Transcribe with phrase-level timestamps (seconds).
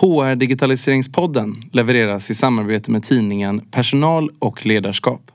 [0.00, 5.30] HR Digitaliseringspodden levereras i samarbete med tidningen Personal och ledarskap.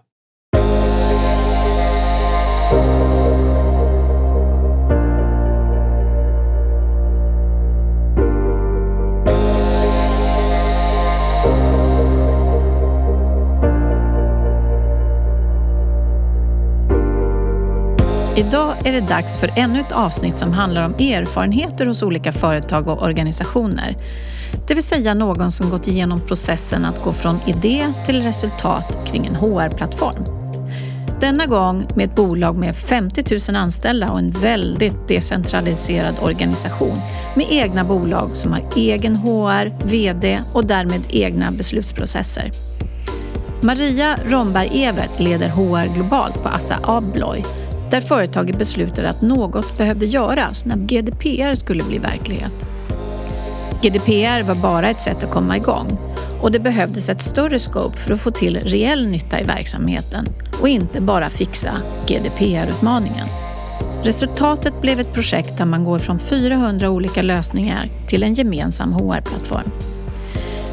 [18.38, 22.88] Idag är det dags för ännu ett avsnitt som handlar om erfarenheter hos olika företag
[22.88, 23.96] och organisationer.
[24.68, 29.25] Det vill säga någon som gått igenom processen att gå från idé till resultat kring
[29.28, 30.25] en HR-plattform.
[31.20, 37.02] Denna gång med ett bolag med 50 000 anställda och en väldigt decentraliserad organisation
[37.36, 42.52] med egna bolag som har egen HR, VD och därmed egna beslutsprocesser.
[43.61, 47.44] Maria Romberg-Evert leder HR globalt på Assa Abloy
[47.92, 52.77] där företaget beslutade att något behövde göras när GDPR skulle bli verklighet.
[53.81, 55.97] GDPR var bara ett sätt att komma igång
[56.41, 60.25] och det behövdes ett större scope för att få till reell nytta i verksamheten
[60.61, 61.72] och inte bara fixa
[62.08, 63.28] GDPR-utmaningen.
[64.03, 69.72] Resultatet blev ett projekt där man går från 400 olika lösningar till en gemensam HR-plattform.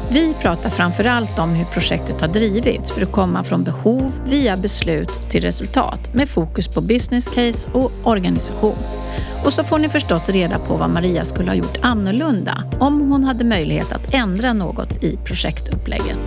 [0.09, 4.57] Vi pratar framför allt om hur projektet har drivits för att komma från behov via
[4.57, 8.77] beslut till resultat med fokus på business case och organisation.
[9.45, 13.23] Och så får ni förstås reda på vad Maria skulle ha gjort annorlunda om hon
[13.23, 16.17] hade möjlighet att ändra något i projektupplägget.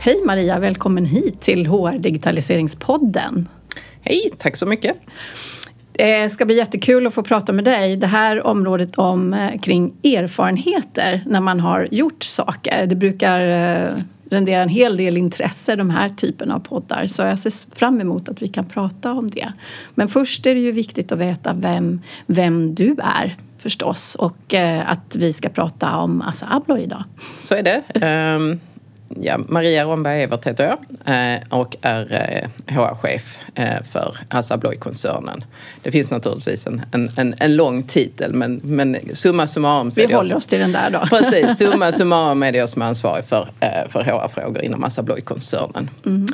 [0.00, 3.48] Hej Maria, välkommen hit till HR Digitaliseringspodden.
[4.02, 4.96] Hej, tack så mycket.
[5.98, 7.96] Det eh, ska bli jättekul att få prata med dig.
[7.96, 12.86] Det här området om, eh, kring erfarenheter när man har gjort saker.
[12.86, 13.92] Det brukar eh,
[14.30, 17.06] rendera en hel del intresse, de här typen av poddar.
[17.06, 19.52] Så jag ser fram emot att vi kan prata om det.
[19.94, 25.16] Men först är det ju viktigt att veta vem, vem du är förstås och att
[25.16, 27.04] vi ska prata om Assa Abloy idag.
[27.40, 27.82] Så är det.
[28.36, 28.60] Um,
[29.08, 30.78] ja, Maria Romberg Evert heter jag
[31.34, 35.44] eh, och är HR-chef eh, eh, för Assa Abloy-koncernen.
[35.82, 36.82] Det finns naturligtvis en,
[37.16, 39.90] en, en, lång titel men, men summa summarum...
[39.96, 41.06] Vi håller oss till den där då.
[41.18, 43.48] Precis, summa summarum är det jag som är ansvarig för,
[43.88, 45.90] för HR-frågor inom Assa Abloy-koncernen.
[46.06, 46.26] Mm.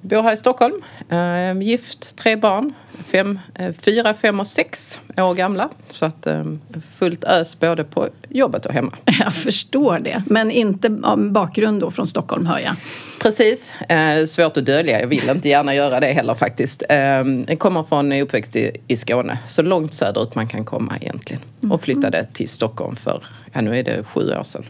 [0.00, 2.72] Bor här i Stockholm, um, gift, tre barn,
[3.06, 5.68] fem, uh, fyra, fem och sex år gamla.
[5.88, 6.60] Så att um,
[6.98, 8.92] fullt ös både på jobbet och hemma.
[9.20, 10.90] Jag förstår det, men inte
[11.30, 12.74] bakgrund då från Stockholm hör jag.
[13.22, 15.00] Precis, uh, svårt att dölja.
[15.00, 16.82] Jag vill inte gärna göra det heller faktiskt.
[16.88, 18.56] Jag kommer från uppväxt
[18.86, 21.42] i, Skåne, så långt söderut man kan komma egentligen.
[21.62, 21.72] Mm.
[21.72, 23.22] Och flyttade till Stockholm för,
[23.52, 24.64] ja nu är det sju år sedan.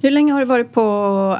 [0.00, 0.82] Hur länge har du varit på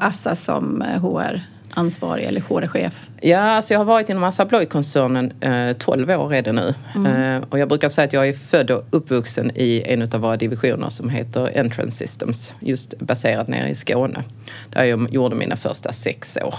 [0.00, 1.40] Assa som HR?
[1.74, 3.08] Ansvarig eller HR-chef?
[3.20, 6.74] Ja, alltså jag har varit inom Assa Abloy-koncernen eh, 12 år är det nu.
[6.94, 7.36] Mm.
[7.36, 10.36] Eh, och jag brukar säga att jag är född och uppvuxen i en av våra
[10.36, 14.24] divisioner som heter Entrance Systems, just baserad nere i Skåne.
[14.70, 16.54] Där jag gjorde mina första sex år.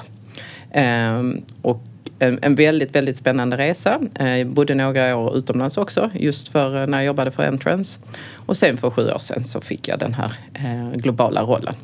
[0.72, 1.22] Eh,
[1.62, 1.84] och
[2.20, 4.00] en, en, väldigt, väldigt spännande resa.
[4.20, 8.00] Jag eh, bodde några år utomlands också, just för eh, när jag jobbade för Entrance.
[8.36, 11.76] Och sen för sju år sedan så fick jag den här eh, globala rollen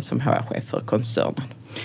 [0.00, 1.42] som HR-chef för koncernen.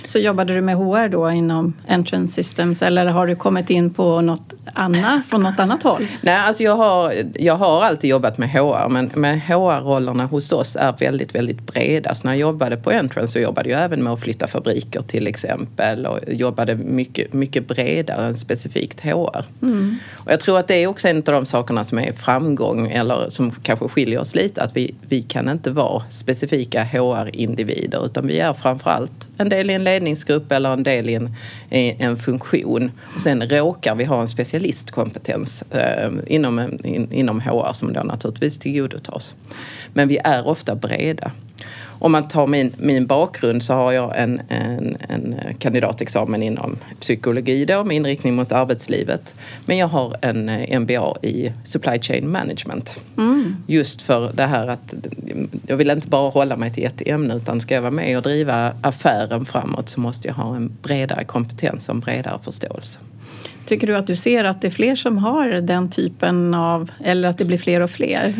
[0.07, 4.21] Så jobbade du med HR då inom Entrance Systems eller har du kommit in på
[4.21, 6.07] något annat, från något annat håll?
[6.21, 10.75] Nej, alltså jag har, jag har alltid jobbat med HR men, men HR-rollerna hos oss
[10.75, 12.15] är väldigt, väldigt breda.
[12.15, 15.27] Så när jag jobbade på Entrance så jobbade jag även med att flytta fabriker till
[15.27, 19.45] exempel och jobbade mycket, mycket bredare än specifikt HR.
[19.61, 19.95] Mm.
[20.17, 23.29] Och jag tror att det är också en av de sakerna som är framgång eller
[23.29, 28.39] som kanske skiljer oss lite att vi, vi kan inte vara specifika HR-individer utan vi
[28.39, 31.35] är framförallt en del en ledningsgrupp eller en del i en,
[31.69, 32.91] i en funktion.
[33.15, 38.57] Och sen råkar vi ha en specialistkompetens eh, inom, in, inom HR som då naturligtvis
[38.57, 39.35] tillgodotas.
[39.93, 41.31] Men vi är ofta breda
[41.99, 47.65] om man tar min, min bakgrund så har jag en, en, en kandidatexamen inom psykologi
[47.65, 49.35] då med inriktning mot arbetslivet.
[49.65, 50.45] Men jag har en
[50.81, 53.01] MBA i supply chain management.
[53.17, 53.55] Mm.
[53.67, 54.93] Just för det här att
[55.67, 58.23] jag vill inte bara hålla mig till ett ämne utan ska jag vara med och
[58.23, 62.99] driva affären framåt så måste jag ha en bredare kompetens och en bredare förståelse.
[63.65, 67.29] Tycker du att du ser att det är fler som har den typen av, eller
[67.29, 68.33] att det blir fler och fler?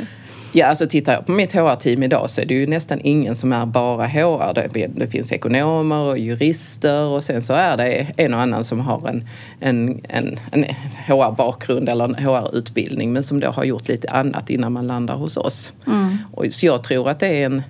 [0.51, 3.53] Ja, alltså tittar jag på mitt HR-team idag så är det ju nästan ingen som
[3.53, 4.53] är bara HR.
[4.53, 8.79] Det, det finns ekonomer och jurister och sen så är det en och annan som
[8.79, 9.27] har en,
[9.59, 10.65] en, en, en
[11.07, 15.37] HR-bakgrund eller en HR-utbildning men som då har gjort lite annat innan man landar hos
[15.37, 15.73] oss.
[15.87, 16.17] Mm.
[16.31, 17.61] Och, så jag tror att det är en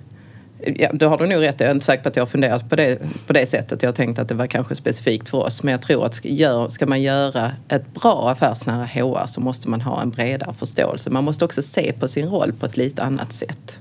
[0.66, 1.60] Ja, då har du nog rätt.
[1.60, 3.82] Jag är inte säker på att jag har funderat på det, på det sättet.
[3.82, 5.62] Jag har tänkt att det var kanske specifikt för oss.
[5.62, 9.68] Men jag tror att ska, gör, ska man göra ett bra affärsnära HR så måste
[9.68, 11.10] man ha en bredare förståelse.
[11.10, 13.80] Man måste också se på sin roll på ett lite annat sätt.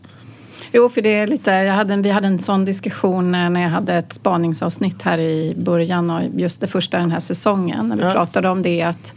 [0.71, 3.93] Jo, för det är lite, jag hade, vi hade en sån diskussion när jag hade
[3.93, 7.87] ett spaningsavsnitt här i början och just det första den här säsongen.
[7.87, 8.11] När vi ja.
[8.11, 9.13] pratade om det att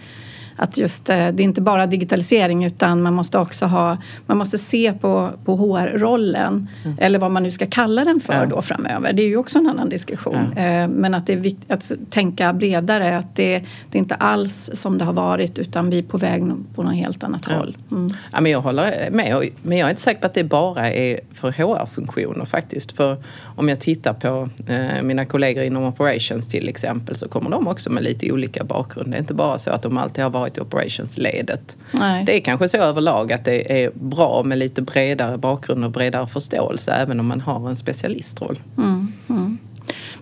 [0.57, 4.59] att just eh, det är inte bara digitalisering utan man måste också ha, man måste
[4.59, 6.97] se på, på HR-rollen mm.
[7.01, 8.47] eller vad man nu ska kalla den för ja.
[8.47, 9.13] då framöver.
[9.13, 10.55] Det är ju också en annan diskussion.
[10.57, 10.63] Ja.
[10.63, 13.59] Eh, men att det är viktigt att tänka bredare, att det,
[13.91, 16.43] det är inte alls som det har varit utan vi är på väg
[16.75, 17.57] på något helt annat ja.
[17.57, 17.77] håll.
[17.91, 18.13] Mm.
[18.33, 21.21] Ja, men jag håller med, men jag är inte säker på att det bara är
[21.33, 22.97] för HR-funktioner faktiskt.
[22.97, 23.17] För
[23.57, 27.91] om jag tittar på eh, mina kollegor inom operations till exempel så kommer de också
[27.91, 29.11] med lite olika bakgrund.
[29.11, 31.77] Det är inte bara så att de alltid har varit varit i operationsledet.
[31.91, 32.25] Nej.
[32.25, 36.27] Det är kanske så överlag att det är bra med lite bredare bakgrund och bredare
[36.27, 38.61] förståelse även om man har en specialistroll.
[38.79, 39.59] Mm, mm.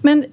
[0.01, 0.25] Men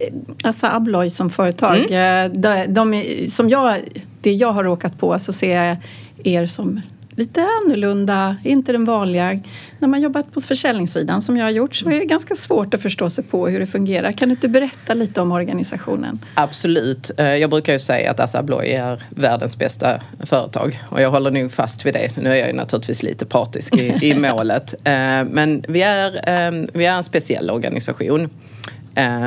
[0.44, 2.32] alltså Abloy som företag, mm.
[2.32, 3.76] Eh, de, de, som jag,
[4.22, 5.78] det jag har råkat på så ser jag
[6.24, 6.82] er som
[7.18, 9.40] lite annorlunda, inte den vanliga.
[9.80, 12.82] När man jobbat på försäljningssidan som jag har gjort så är det ganska svårt att
[12.82, 14.12] förstå sig på hur det fungerar.
[14.12, 16.20] Kan du inte berätta lite om organisationen?
[16.34, 17.12] Absolut.
[17.18, 21.32] Eh, jag brukar ju säga att Assa Abloy är världens bästa företag och jag håller
[21.32, 22.18] nog fast vid det.
[22.18, 24.74] Nu är jag ju naturligtvis lite partisk i, i målet.
[24.74, 28.30] Eh, men vi är, eh, vi är en speciell organisation.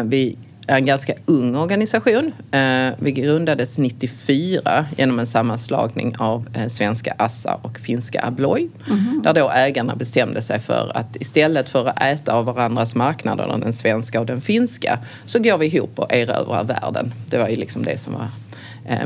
[0.04, 0.36] Vi
[0.76, 2.32] en ganska ung organisation.
[2.50, 8.68] Eh, vi grundades 94 genom en sammanslagning av eh, svenska Assa och finska Abloy.
[8.86, 9.20] Mm.
[9.24, 13.72] Där då ägarna bestämde sig för att istället för att äta av varandras marknader, den
[13.72, 17.14] svenska och den finska, så går vi ihop och erövrar världen.
[17.30, 18.28] Det var ju liksom det som var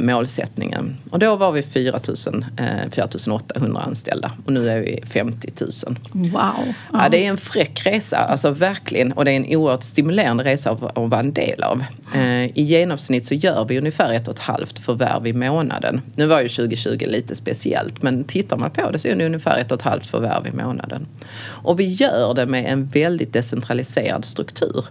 [0.00, 0.96] målsättningen.
[1.10, 5.52] Och då var vi 4 000, eh, 4 800 anställda och nu är vi 50
[5.86, 5.98] 000.
[6.12, 6.74] Wow!
[6.92, 9.12] Ja, det är en fräck resa, alltså verkligen.
[9.12, 11.84] Och det är en oerhört stimulerande resa att, att vara en del av.
[12.14, 16.00] Eh, I genomsnitt så gör vi ungefär ett och ett halvt förvärv i månaden.
[16.16, 19.58] Nu var ju 2020 lite speciellt men tittar man på det så är det ungefär
[19.58, 21.06] ett och ett halvt förvärv i månaden.
[21.46, 24.84] Och vi gör det med en väldigt decentraliserad struktur.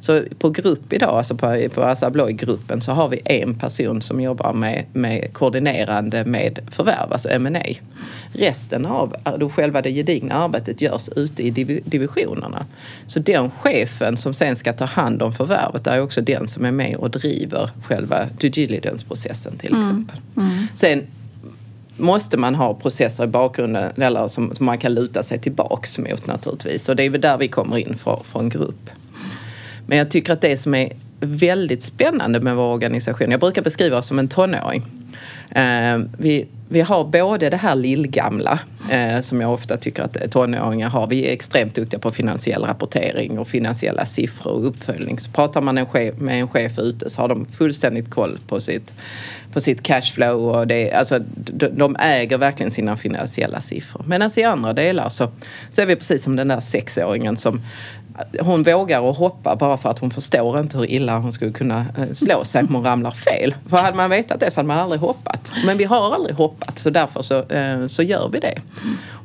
[0.00, 4.20] Så på grupp idag, alltså på, på Assa Abloy-gruppen så har vi en person som
[4.20, 7.74] jobbar med, med koordinerande med förvärv, alltså M&A.
[8.32, 12.66] Resten av då själva det gedigna arbetet görs ute i div divisionerna.
[13.06, 16.70] Så den chefen som sen ska ta hand om förvärvet är också den som är
[16.70, 19.80] med och driver själva due diligence-processen till mm.
[19.80, 20.16] exempel.
[20.36, 20.50] Mm.
[20.74, 21.06] Sen
[21.96, 26.26] måste man ha processer i bakgrunden eller som, som, man kan luta sig tillbaks mot
[26.26, 26.88] naturligtvis.
[26.88, 28.90] Och det är väl där vi kommer in för, för en grupp.
[29.88, 33.98] Men jag tycker att det som är väldigt spännande med vår organisation, jag brukar beskriva
[33.98, 34.82] oss som en tonåring.
[35.50, 40.88] Eh, vi, vi har både det här lillgamla eh, som jag ofta tycker att tonåringar
[40.88, 41.06] har.
[41.06, 45.18] Vi är extremt duktiga på finansiell rapportering och finansiella siffror och uppföljning.
[45.18, 48.60] Så pratar man en chef, med en chef ute så har de fullständigt koll på
[48.60, 48.92] sitt,
[49.52, 54.04] på sitt cashflow och det, alltså, de, de äger verkligen sina finansiella siffror.
[54.06, 55.30] Medan i andra delar så,
[55.70, 57.60] så är vi precis som den där sexåringen som
[58.40, 61.86] hon vågar att hoppa bara för att hon förstår inte hur illa hon skulle kunna
[61.98, 63.54] eh, slå sig om hon ramlar fel.
[63.66, 65.52] För hade man vetat det så hade man aldrig hoppat.
[65.66, 68.58] Men vi har aldrig hoppat så därför så, eh, så gör vi det.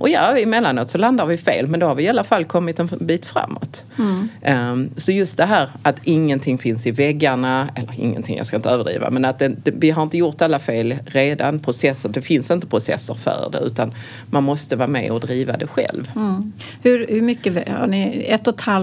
[0.04, 2.80] Och ja, emellanåt så landar vi fel men då har vi i alla fall kommit
[2.80, 3.84] en bit framåt.
[3.98, 4.30] Mm.
[4.72, 8.70] Um, så just det här att ingenting finns i väggarna, eller ingenting, jag ska inte
[8.70, 11.60] överdriva, men att det, vi har inte gjort alla fel redan.
[11.60, 13.94] Processer, det finns inte processer för det utan
[14.30, 16.12] man måste vara med och driva det själv.
[16.16, 16.54] Mm.
[16.82, 18.26] Hur, hur mycket har ni?
[18.30, 18.83] Ett och ett halvt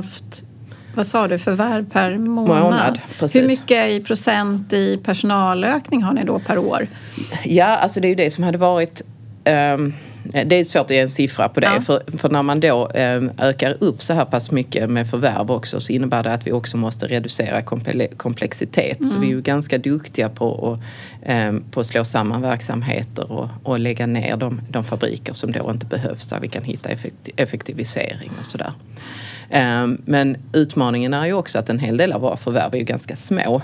[0.94, 2.62] vad sa du, förvärv per månad?
[2.62, 2.98] månad
[3.34, 6.86] Hur mycket i procent i personalökning har ni då per år?
[7.44, 9.02] Ja, alltså det är ju det som hade varit
[9.44, 11.70] um, det är svårt att ge en siffra på det.
[11.74, 11.80] Ja.
[11.80, 15.80] För, för, när man då um, ökar upp så här pass mycket med förvärv också
[15.80, 17.62] så innebär det att vi också måste reducera
[18.16, 18.98] komplexitet.
[18.98, 19.10] Mm.
[19.10, 20.78] Så vi är ju ganska duktiga på
[21.24, 25.52] att, um, på att slå samman verksamheter och, och lägga ner de, de fabriker som
[25.52, 26.88] då inte behövs där vi kan hitta
[27.36, 28.72] effektivisering och sådär.
[29.50, 32.84] Ehm, men utmaningen är ju också att en hel del av våra förvärv är ju
[32.84, 33.62] ganska små.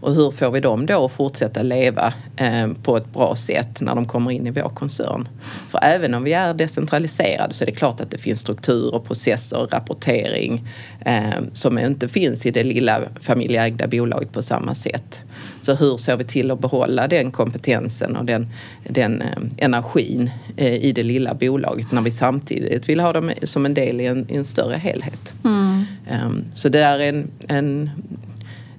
[0.00, 3.94] Och hur får vi dem då att fortsätta leva eh, på ett bra sätt när
[3.94, 5.28] de kommer in i vår koncern?
[5.68, 9.58] För även om vi är decentraliserade så är det klart att det finns strukturer, processer,
[9.58, 10.68] rapportering
[11.06, 15.22] eh, som inte finns i det lilla familjeägda bolaget på samma sätt.
[15.60, 18.48] Så hur ser vi till att behålla den kompetensen och den,
[18.88, 23.74] den eh, energin i det lilla bolaget när vi samtidigt vill ha dem som en
[23.74, 25.34] del i en, i en större helhet?
[25.44, 25.84] Mm.
[26.26, 27.90] Um, så det är en, en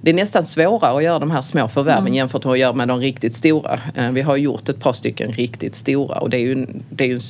[0.02, 2.14] det är nästan svårare att göra de här små förvärven mm.
[2.14, 3.80] jämfört med att göra med de riktigt stora.
[3.94, 7.08] Eh, vi har gjort ett par stycken riktigt stora och det är ju, det är
[7.08, 7.20] ju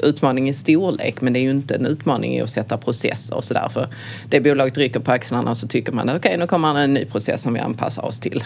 [0.00, 3.44] utmaning i storlek men det är ju inte en utmaning i att sätta processer och
[3.44, 3.68] sådär.
[3.68, 3.88] För
[4.28, 7.42] det bolaget rycker på axlarna så tycker man okej okay, nu kommer en ny process
[7.42, 8.44] som vi anpassar oss till.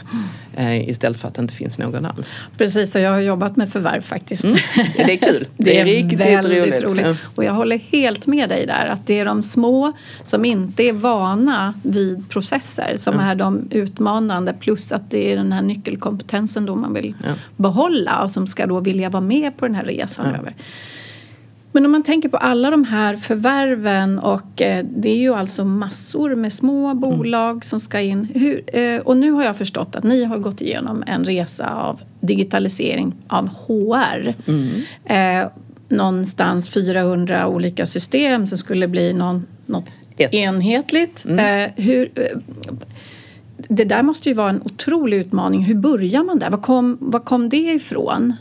[0.57, 0.91] Mm.
[0.91, 2.41] istället för att det inte finns någon alls.
[2.57, 4.45] Precis och jag har jobbat med förvärv faktiskt.
[4.45, 4.57] Mm.
[4.97, 5.47] Det är kul.
[5.57, 6.83] det, det är, riktigt roligt.
[6.83, 7.07] roligt.
[7.35, 9.93] Och jag håller helt med dig där att det är de små
[10.23, 15.53] som inte är vana vid processer som är de utmanande plus att det är den
[15.53, 17.15] här nyckelkompetensen då man vill
[17.57, 20.55] behålla och som ska då vilja vara med på den här resan över.
[21.75, 25.65] Men om man tänker på alla de här förvärven och eh, det är ju alltså
[25.65, 27.01] massor med små mm.
[27.01, 27.63] bolag mm.
[27.63, 28.29] som ska in.
[28.35, 32.01] Hur, eh, och nu har jag förstått att ni har gått igenom en resa av
[32.21, 34.35] digitalisering av HR.
[34.47, 34.81] Mm.
[35.05, 35.49] Eh,
[35.89, 40.35] någonstans 400 olika system som skulle bli någon, något Ett.
[40.35, 41.25] enhetligt.
[41.25, 41.65] Mm.
[41.65, 42.39] Eh, hur, eh,
[43.57, 45.63] det där måste ju vara en otrolig utmaning.
[45.65, 46.51] Hur börjar man där?
[46.51, 48.33] Var kom, var kom det ifrån?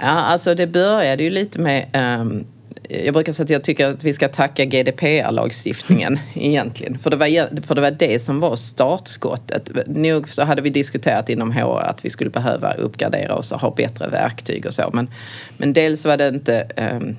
[0.00, 1.86] Ja, alltså det började ju lite med
[2.20, 2.46] um,
[2.88, 6.98] jag brukar säga att jag tycker att vi ska tacka GDPR-lagstiftningen egentligen.
[6.98, 9.70] För det, var, för det var det som var startskottet.
[9.86, 13.74] Nog så hade vi diskuterat inom HR att vi skulle behöva uppgradera oss och ha
[13.74, 14.90] bättre verktyg och så.
[14.92, 15.10] Men,
[15.56, 17.16] men dels var det inte um,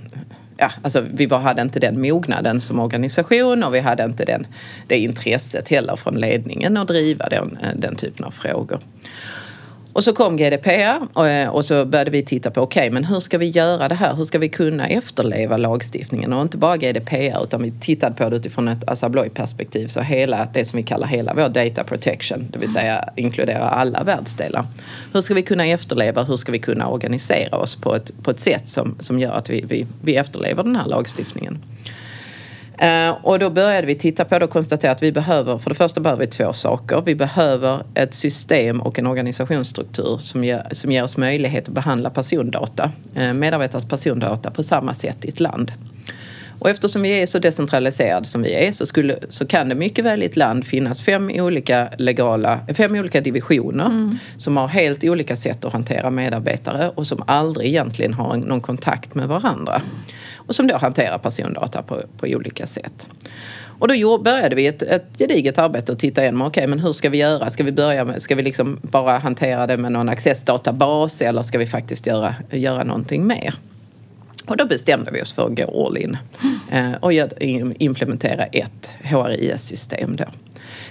[0.57, 4.47] ja, alltså vi var, hade inte den mognaden som organisation och vi hade inte den,
[4.87, 8.79] det intresset heller från ledningen att driva den, eh, den typen av frågor.
[9.93, 13.19] Och så kom GDPR eh, och, så började vi titta på, okej okay, men hur
[13.19, 14.15] ska vi göra det här?
[14.15, 16.33] Hur ska vi kunna efterleva lagstiftningen?
[16.33, 20.47] Och inte bara GDPR utan vi tittade på det utifrån ett Assa perspektiv Så hela
[20.53, 24.65] det som vi kallar hela vår data protection, det vill säga inkludera alla världsdelar.
[25.13, 26.23] Hur ska vi kunna efterleva?
[26.23, 29.49] Hur ska vi kunna organisera oss på ett, på ett sätt som, som gör att
[29.49, 31.57] vi, vi, vi efterlever den här lagstiftningen?
[32.83, 35.75] Uh, och då började vi titta på det och konstatera att vi behöver, för det
[35.75, 37.01] första behöver vi två saker.
[37.05, 42.09] Vi behöver ett system och en organisationsstruktur som ger, som ger oss möjlighet att behandla
[42.09, 45.71] persondata, uh, medarbetares persondata på samma sätt i ett land.
[46.59, 50.05] Och eftersom vi är så decentraliserade som vi är så, skulle, så kan det mycket
[50.05, 54.17] väl i ett land finnas fem olika legala, fem olika divisioner mm.
[54.37, 59.15] som har helt olika sätt att hantera medarbetare och som aldrig egentligen har någon kontakt
[59.15, 59.81] med varandra.
[60.49, 63.09] Och som då hanterar persondata på, på olika sätt.
[63.79, 66.93] Och då började vi ett, ett gediget arbete och titta igenom, okej okay, men hur
[66.93, 67.49] ska vi göra?
[67.49, 71.57] Ska vi börja med, ska vi liksom bara hantera det med någon accessdatabas eller ska
[71.57, 73.53] vi faktiskt göra, göra någonting mer?
[74.45, 76.17] Och då bestämde vi oss för att gå all in
[76.71, 77.13] eh, och
[77.81, 80.25] implementera ett HRIS-system då.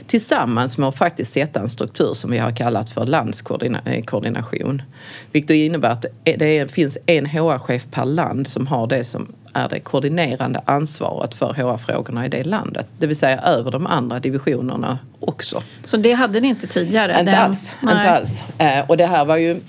[0.07, 4.81] Tillsammans med att faktiskt sätta en struktur som vi har kallat för landskoordination.
[4.81, 4.87] Eh,
[5.33, 9.69] Vilket innebär att eh, det finns en HR-chef per land som har det som är
[9.69, 12.87] det koordinerande ansvaret för HR-frågorna i det landet.
[12.99, 15.63] Det vill säga över de andra divisionerna också.
[15.85, 17.21] Så det hade ni inte tidigare?
[17.21, 17.75] Inte alls.
[17.83, 18.45] Inte alls.
[18.59, 19.61] Eh, och det här var ju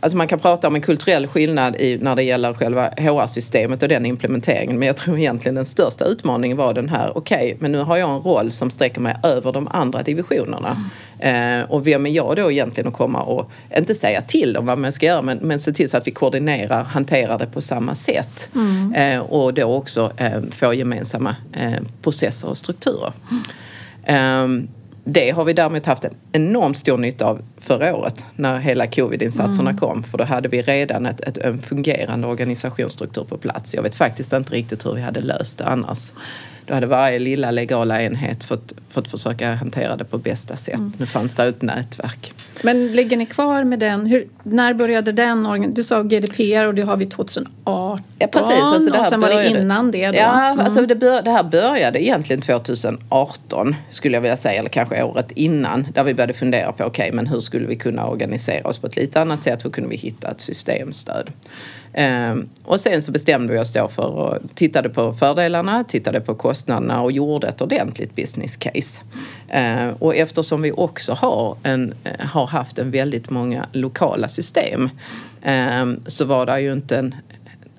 [0.00, 3.88] Alltså man kan prata om en kulturell skillnad i, när det gäller själva HR-systemet och
[3.88, 4.78] den implementeringen.
[4.78, 7.96] Men jag tror egentligen den största utmaningen var den här, okej, okay, men nu har
[7.96, 10.76] jag en roll som sträcker mig över de andra divisionerna.
[11.20, 11.60] Mm.
[11.60, 14.78] Eh, och vem är jag då egentligen att komma och, inte säga till dem vad
[14.78, 17.94] man ska göra, men, men se till så att vi koordinerar, hanterar det på samma
[17.94, 18.50] sätt.
[18.54, 18.94] Mm.
[18.94, 23.12] Eh, och då också eh, få gemensamma eh, processer och strukturer.
[23.30, 24.68] Mm.
[25.10, 29.70] Det har vi däremot haft en enormt stor nytta av förra året när hela covid-insatserna
[29.70, 29.80] mm.
[29.80, 30.02] kom.
[30.02, 33.74] För då hade vi redan ett, ett, en fungerande organisationsstruktur på plats.
[33.74, 36.12] Jag vet faktiskt inte riktigt hur vi hade löst det annars.
[36.68, 40.74] Då hade varje lilla legala enhet fått, fått försöka hantera det på bästa sätt.
[40.74, 40.92] Mm.
[40.98, 42.32] Nu fanns det ett nätverk.
[42.62, 44.06] Men ligger ni kvar med den?
[44.06, 45.74] Hur, när började den?
[45.74, 48.02] Du sa GDPR och det har vi 2018.
[48.18, 48.52] Ja, precis.
[48.62, 50.18] Alltså det och sen började, var det innan det då?
[50.18, 50.64] Ja, mm.
[50.64, 55.32] alltså det, bör, det här började egentligen 2018 skulle jag vilja säga, eller kanske året
[55.32, 55.86] innan.
[55.94, 58.86] Där vi började fundera på, okej, okay, men hur skulle vi kunna organisera oss på
[58.86, 59.64] ett lite annat sätt?
[59.64, 61.30] Hur kunde vi hitta ett systemstöd?
[61.98, 66.34] Um, och sen så bestämde vi oss då för att tittade på fördelarna, tittade på
[66.34, 69.02] kostnaderna och gjorde ett ordentligt business case.
[69.54, 74.90] Uh, och eftersom vi också har, en, eh, har haft en väldigt många lokala system
[75.80, 77.14] um, så var det ju inte en,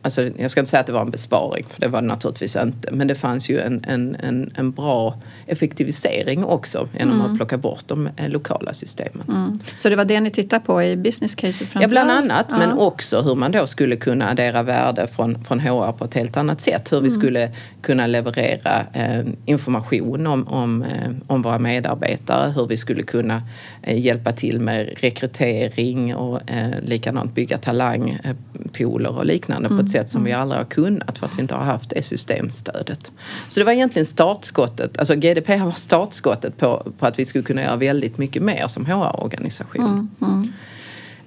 [0.02, 2.56] Alltså, jag ska inte säga att det var en besparing, för det var det naturligtvis
[2.56, 2.92] inte.
[2.92, 7.32] Men det fanns ju en, en, en, en bra effektivisering också genom mm.
[7.32, 9.28] att plocka bort de eh, lokala systemen.
[9.28, 9.60] Mm.
[9.78, 12.46] Så det var det ni tittade på i business case Ja, bland annat.
[12.50, 12.58] Ja.
[12.58, 16.38] Men också hur man då skulle kunna addera värde från, från HR på ett helt
[16.38, 16.92] annat sätt.
[16.92, 17.04] Hur mm.
[17.04, 17.52] vi skulle
[17.82, 22.52] kunna leverera eh, information om, om, eh, om våra medarbetare.
[22.52, 23.42] Hur vi skulle kunna
[23.82, 30.10] eh, hjälpa till med rekrytering och eh, likadant bygga talangpooler och liknande på ett sätt
[30.10, 33.12] som vi aldrig har kunnat för att vi inte har haft det systemstödet.
[33.48, 37.62] Så det var egentligen startskottet, alltså GDP var startskottet på, på att vi skulle kunna
[37.62, 39.82] göra väldigt mycket mer som HR-organisation.
[39.82, 40.54] Mm, mm.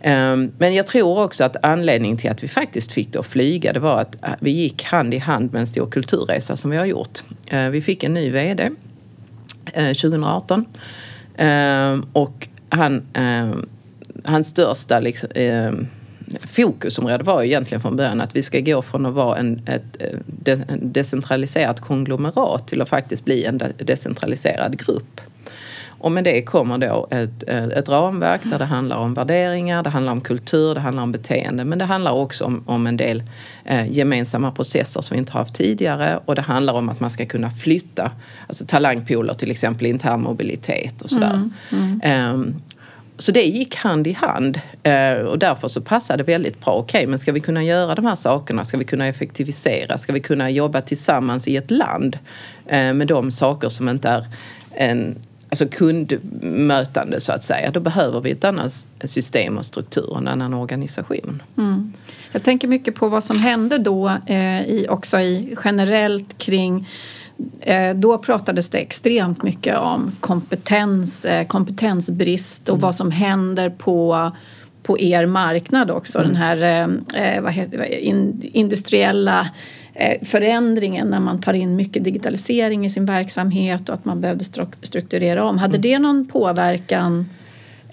[0.00, 3.80] Ehm, men jag tror också att anledningen till att vi faktiskt fick då flyga det
[3.80, 6.84] var att äh, vi gick hand i hand med en stor kulturresa som vi har
[6.84, 7.22] gjort.
[7.70, 8.70] Vi fick en ny VD
[9.74, 10.66] 2018
[11.36, 13.68] ehm, och han, ehm,
[14.24, 15.28] hans största liksom,
[16.40, 20.02] fokusområde var egentligen från början att vi ska gå från att vara en, ett,
[20.46, 25.20] en decentraliserat konglomerat till att faktiskt bli en decentraliserad grupp.
[26.02, 30.12] Och med det kommer då ett, ett ramverk där det handlar om värderingar, det handlar
[30.12, 33.22] om kultur, det handlar om beteende men det handlar också om, om en del
[33.64, 37.10] eh, gemensamma processer som vi inte har haft tidigare och det handlar om att man
[37.10, 38.10] ska kunna flytta,
[38.46, 41.50] alltså talangpooler till exempel intern mobilitet och sådär.
[41.72, 42.34] Mm, mm.
[42.34, 42.62] Um,
[43.18, 46.72] så det gick hand i hand eh, och därför så passade det väldigt bra.
[46.72, 48.64] Okej, okay, men ska vi kunna göra de här sakerna?
[48.64, 49.98] Ska vi kunna effektivisera?
[49.98, 52.18] Ska vi kunna jobba tillsammans i ett land
[52.66, 54.26] eh, med de saker som inte är
[54.70, 55.18] en
[55.52, 57.70] alltså kundmötande så att säga.
[57.70, 58.72] Då behöver vi ett annat
[59.04, 61.42] system och struktur, en annan organisation.
[61.58, 61.92] Mm.
[62.32, 66.88] Jag tänker mycket på vad som hände då eh, i, också i generellt kring
[67.94, 72.80] då pratades det extremt mycket om kompetens, eh, kompetensbrist och mm.
[72.80, 74.30] vad som händer på
[74.82, 76.28] på er marknad också, mm.
[76.28, 79.50] den här eh, eh vad heter, in, industriella
[79.94, 84.44] Eh, förändringen när man tar in mycket digitalisering i sin verksamhet och att man behövde
[84.82, 85.58] strukturera om.
[85.58, 85.80] Hade mm.
[85.80, 87.30] det någon påverkan?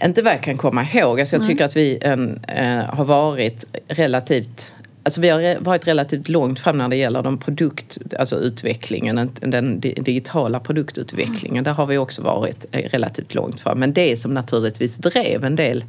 [0.03, 1.19] Inte vad jag kan komma ihåg.
[1.19, 6.29] Alltså jag tycker att vi en, äh, har varit relativt Alltså vi har varit relativt
[6.29, 11.63] långt fram när det gäller de produkt, alltså utvecklingen, den digitala produktutvecklingen.
[11.63, 13.79] Där har vi också varit eh, relativt långt fram.
[13.79, 15.85] Men det som naturligtvis drev en del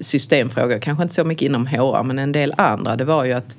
[0.00, 3.56] systemfrågor, kanske inte så mycket inom HR men en del andra, det var ju att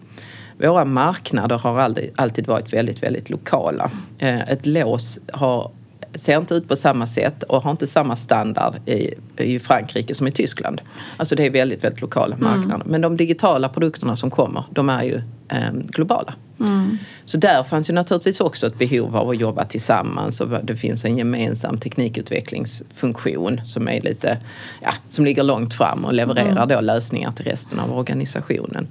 [0.58, 3.92] våra marknader har alltid varit väldigt, väldigt lokala.
[4.20, 5.72] Eh, ett lås har,
[6.16, 10.28] ser inte ut på samma sätt och har inte samma standard i, i Frankrike som
[10.28, 10.82] i Tyskland.
[11.18, 12.50] Alltså det är väldigt, väldigt lokala mm.
[12.50, 12.76] marknader.
[12.76, 12.88] Mm.
[12.88, 16.34] Men de digitala produkterna som kommer, de är ju eh, globala.
[16.60, 16.98] Mm.
[17.26, 21.06] Så där fanns ju naturligtvis också ett behov av att jobba tillsammans och det finns
[21.06, 24.38] en gemensam teknikutvecklingsfunktion som är lite,
[24.82, 26.68] ja, som ligger långt fram och levererar mm.
[26.68, 28.88] då lösningar till resten av organisationen.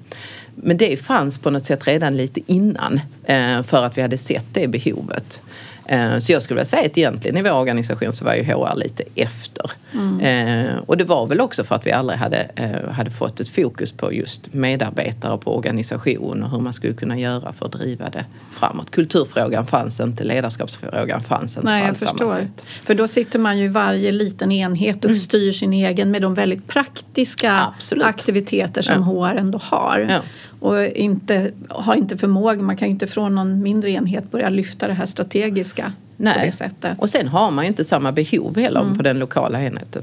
[0.54, 4.47] Men det fanns på något sätt redan lite innan eh, för att vi hade sett
[4.52, 5.43] det behovet.
[5.86, 8.76] Eh, så jag skulle vilja säga att egentligen i vår organisation så var ju HR
[8.76, 9.71] lite efter.
[9.92, 10.21] Mm.
[10.21, 12.50] Eh, och det var väl också för att vi aldrig hade,
[12.90, 17.18] hade fått ett fokus på just medarbetare och på organisation och hur man skulle kunna
[17.18, 18.90] göra för att driva det framåt.
[18.90, 22.66] Kulturfrågan fanns inte, ledarskapsfrågan fanns inte Nej, jag sätt.
[22.84, 25.18] För då sitter man ju i varje liten enhet och mm.
[25.18, 28.04] styr sin egen med de väldigt praktiska Absolut.
[28.04, 29.30] aktiviteter som ja.
[29.30, 30.06] HR ändå har.
[30.10, 30.21] Ja
[30.63, 34.89] och inte, har inte förmåga, man kan ju inte från någon mindre enhet börja lyfta
[34.89, 36.35] det här strategiska Nej.
[36.35, 36.99] på det sättet.
[36.99, 38.97] Och sen har man ju inte samma behov heller mm.
[38.97, 40.03] på den lokala enheten.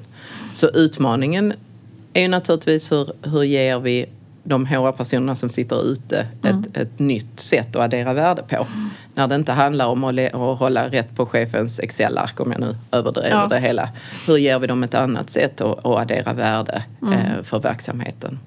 [0.54, 1.54] Så utmaningen
[2.14, 4.06] är ju naturligtvis hur, hur ger vi
[4.44, 6.60] de HR-personerna som sitter ute mm.
[6.60, 8.56] ett, ett nytt sätt att addera värde på.
[8.56, 8.90] Mm.
[9.16, 12.76] När det inte handlar om att, att hålla rätt på chefens Excel-ark om jag nu
[12.92, 13.48] överdriver ja.
[13.48, 13.90] det hela.
[14.28, 17.14] Hur ger vi dem ett annat sätt att, att addera värde mm.
[17.14, 18.40] eh, för verksamheten?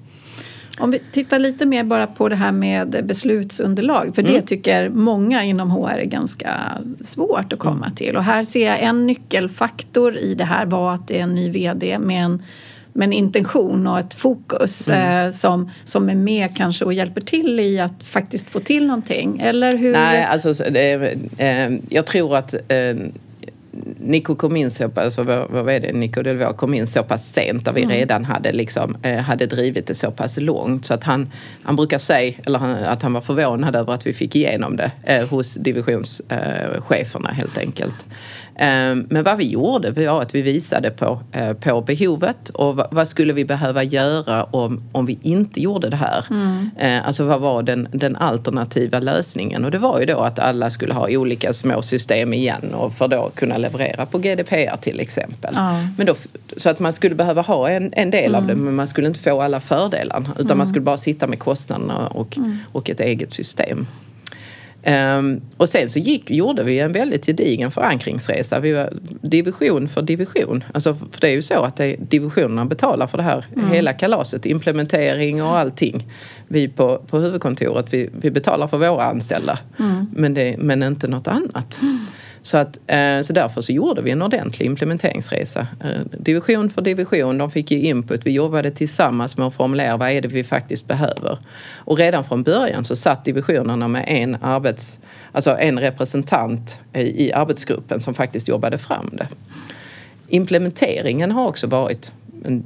[0.77, 4.33] Om vi tittar lite mer bara på det här med beslutsunderlag för mm.
[4.33, 6.61] det tycker många inom HR är ganska
[7.01, 7.95] svårt att komma mm.
[7.95, 11.35] till och här ser jag en nyckelfaktor i det här var att det är en
[11.35, 12.43] ny VD med en
[12.93, 15.25] med en intention och ett fokus mm.
[15.25, 19.39] eh, som, som är med kanske och hjälper till i att faktiskt få till någonting?
[19.39, 19.91] Eller hur?
[19.91, 22.95] Nej, alltså det, eh, jag tror att eh,
[23.99, 27.33] Nico kom in så pass, alltså, vad är det, Nico Delvaux kom in så pass
[27.33, 27.95] sent där vi mm.
[27.95, 30.85] redan hade, liksom, eh, hade drivit det så pass långt.
[30.85, 31.31] Så att han,
[31.63, 34.91] han brukar säga, eller han, att han var förvånad över att vi fick igenom det
[35.03, 38.05] eh, hos divisionscheferna helt enkelt.
[38.55, 43.07] Ehm, men vad vi gjorde var att vi visade på, eh, på behovet och vad
[43.07, 46.25] skulle vi behöva göra om, om vi inte gjorde det här.
[46.29, 46.69] Mm.
[46.77, 49.65] Eh, alltså vad var den, den alternativa lösningen?
[49.65, 53.07] Och det var ju då att alla skulle ha olika små system igen och för
[53.07, 55.55] då kunna leverera på GDPR till exempel.
[55.55, 55.87] Mm.
[55.97, 56.15] Men då,
[56.57, 58.41] så att man skulle behöva ha en, en del mm.
[58.41, 60.65] av det men man skulle inte få alla fördelar utan man mm.
[60.65, 62.57] skulle bara sitta med kostnaderna och, mm.
[62.71, 63.87] och ett eget system.
[64.85, 68.59] Um, och sen så gick, gjorde vi en väldigt gedigen förankringsresa.
[68.59, 68.89] Vi var
[69.21, 70.63] division för division.
[70.73, 73.69] Alltså, för det är ju så att det, divisionerna betalar för det här mm.
[73.69, 74.45] hela kalaset.
[74.45, 76.07] Implementering och allting.
[76.47, 79.59] Vi på, på huvudkontoret vi, vi betalar för våra anställda.
[79.79, 80.07] Mm.
[80.11, 81.79] Men, det, men inte något annat.
[81.81, 82.05] Mm.
[82.45, 85.67] Så, att, eh, så därför så gjorde vi en ordentlig implementeringsresa.
[85.83, 88.25] Eh, division för division, de fick ju input.
[88.25, 91.37] Vi jobbade tillsammans med att formulera vad är det vi faktiskt behöver.
[91.77, 94.99] Och redan från början så satt divisionerna med en, arbets,
[95.31, 99.27] alltså en representant i arbetsgruppen som faktiskt jobbade fram det.
[100.27, 102.11] Implementeringen har också varit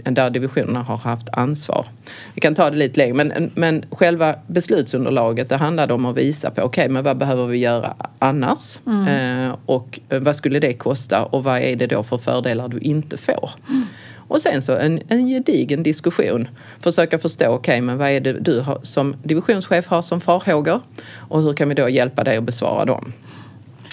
[0.03, 1.86] där divisionerna har haft ansvar.
[2.34, 6.51] Vi kan ta det lite längre, men, men själva beslutsunderlaget det handlade om att visa
[6.51, 8.80] på okej, okay, men vad behöver vi göra annars?
[8.86, 9.08] Mm.
[9.47, 13.17] Eh, och vad skulle det kosta och vad är det då för fördelar du inte
[13.17, 13.51] får?
[13.69, 13.86] Mm.
[14.27, 16.47] Och sen så en, en gedigen diskussion.
[16.80, 20.82] Försöka förstå, okej, okay, men vad är det du har, som divisionschef har som farhågor?
[21.15, 23.13] Och hur kan vi då hjälpa dig att besvara dem?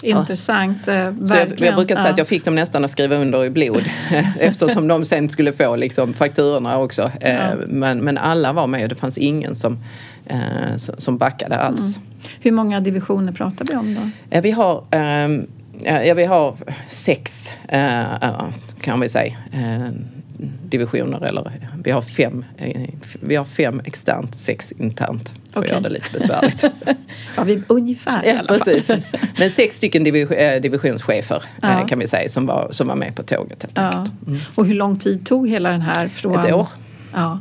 [0.05, 0.95] Intressant, eh.
[0.95, 1.15] Jag,
[1.57, 2.13] jag, brukar säga ja.
[2.13, 3.85] att jag fick dem nästan att skriva under i blod
[4.41, 7.11] eftersom de sen skulle få liksom, fakturorna också.
[7.21, 7.29] Ja.
[7.29, 9.79] Eh, men, men alla var med och det fanns ingen som,
[10.27, 11.97] eh, som backade alls.
[11.97, 12.09] Mm.
[12.41, 14.41] Hur många divisioner pratar vi om då?
[14.41, 15.47] Vi har ehm,
[15.85, 16.57] Ja, vi har
[16.89, 17.53] sex,
[18.81, 19.37] kan vi säga
[20.69, 21.53] divisioner eller
[21.85, 22.45] vi har fem,
[23.21, 25.35] vi har fem externt, sex internt.
[25.53, 25.71] För okay.
[25.71, 26.65] att göra det lite besvärligt.
[27.37, 28.87] ja, vi, ungefär ja, i alla precis.
[28.87, 29.03] fall.
[29.39, 31.81] Men sex stycken eh, divisionschefer ja.
[31.81, 33.83] Eh, kan vi säga som var, som var med på tåget helt ja.
[33.83, 34.27] enkelt.
[34.27, 34.41] Mm.
[34.55, 36.41] Och hur lång tid tog hela den här från...
[36.41, 36.69] Ett år.
[37.13, 37.39] Ja.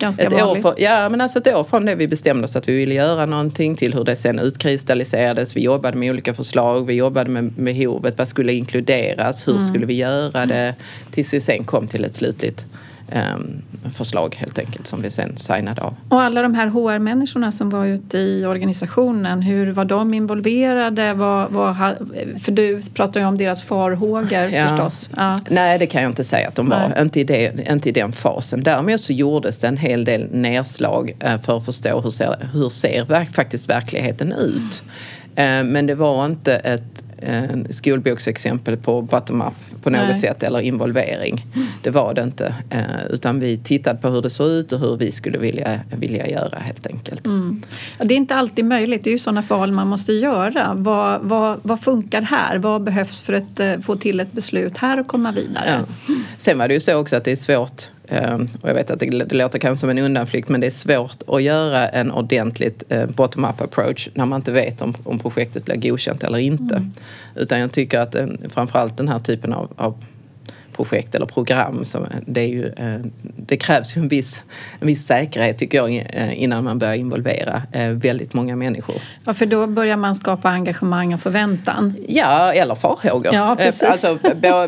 [0.00, 0.64] Ganska ett vanligt.
[0.64, 2.94] År för, ja, men alltså ett år från det vi bestämde oss att vi ville
[2.94, 5.56] göra någonting till hur det sen utkristalliserades.
[5.56, 9.68] Vi jobbade med olika förslag, vi jobbade med behovet, vad skulle inkluderas, hur mm.
[9.68, 10.74] skulle vi göra det?
[11.10, 12.66] Tills vi sen kom till ett slutligt
[13.90, 15.94] förslag helt enkelt som vi sen signade av.
[16.08, 21.14] Och alla de här HR-människorna som var ute i organisationen, hur var de involverade?
[21.14, 21.74] Var, var,
[22.38, 24.68] för du pratar ju om deras farhågor ja.
[24.68, 25.10] förstås.
[25.16, 25.40] Ja.
[25.48, 27.00] Nej, det kan jag inte säga att de var.
[27.00, 28.62] Inte i, det, inte i den fasen.
[28.62, 32.68] Däremot så gjordes det en hel del nedslag eh, för att förstå hur ser, hur
[32.68, 34.82] ser faktiskt verkligheten ut.
[35.34, 35.68] Mm.
[35.68, 37.02] Men det var inte ett
[37.70, 40.18] skolboksexempel på bottom-up på något Nej.
[40.18, 41.46] sätt eller involvering.
[41.82, 42.54] Det var det inte.
[42.70, 46.28] Eh, utan vi tittade på hur det såg ut och hur vi skulle vilja, vilja
[46.28, 47.26] göra helt enkelt.
[47.26, 47.62] Mm.
[47.98, 49.04] Det är inte alltid möjligt.
[49.04, 50.72] Det är ju sådana val man måste göra.
[50.74, 52.58] Vad, vad, vad funkar här?
[52.58, 55.84] Vad behövs för att eh, få till ett beslut här och komma vidare?
[56.08, 56.14] Ja.
[56.38, 57.90] Sen var det ju så också att det är svårt
[58.62, 61.22] och jag vet att det, det låter kanske som en undanflykt men det är svårt
[61.26, 65.76] att göra en ordentligt eh, bottom-up approach när man inte vet om, om projektet blir
[65.76, 66.74] godkänt eller inte.
[66.74, 66.92] Mm.
[67.36, 68.16] Utan jag tycker att
[68.48, 70.04] framförallt den här typen av, av
[70.80, 71.84] projekt eller program.
[71.84, 73.00] Så det, ju, eh,
[73.36, 74.42] det krävs ju en viss,
[74.80, 78.96] en viss säkerhet tycker jag eh, innan man börjar involvera eh, väldigt många människor.
[79.26, 81.94] Ja, för då börjar man skapa engagemang och förväntan.
[82.08, 83.34] Ja, eller farhågor.
[83.34, 83.82] Ja, precis.
[83.82, 84.18] Alltså,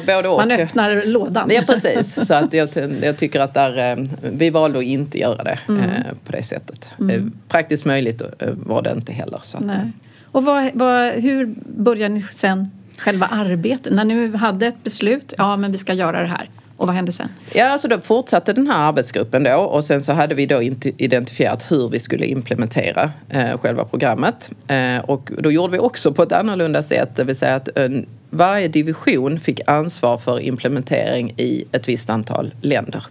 [0.07, 0.39] både och.
[0.39, 1.51] Man öppnar lådan.
[1.53, 2.27] Ja, precis.
[2.27, 2.69] Så att jag,
[3.03, 5.85] jag tycker att där, vi valde att inte göra det mm.
[6.27, 6.91] på det sättet.
[7.01, 7.33] Mm.
[7.49, 8.23] Praktiskt möjligt
[8.53, 9.41] var det inte heller.
[9.43, 9.93] Så att, Nej.
[10.33, 13.93] Och vad, vad, hur började ni sen själva arbetet?
[13.93, 16.51] När ni hade ett beslut, ja men vi ska göra det här.
[16.77, 17.29] Och vad hände sen?
[17.55, 20.63] Ja, alltså då fortsatte den här arbetsgruppen då och sen så hade vi då
[20.97, 24.51] identifierat hur vi skulle implementera eh, själva programmet.
[24.69, 28.07] Eh, och då gjorde vi också på ett annorlunda sätt, det vill säga att en,
[28.31, 33.05] varje division fick ansvar för implementering i ett visst antal länder.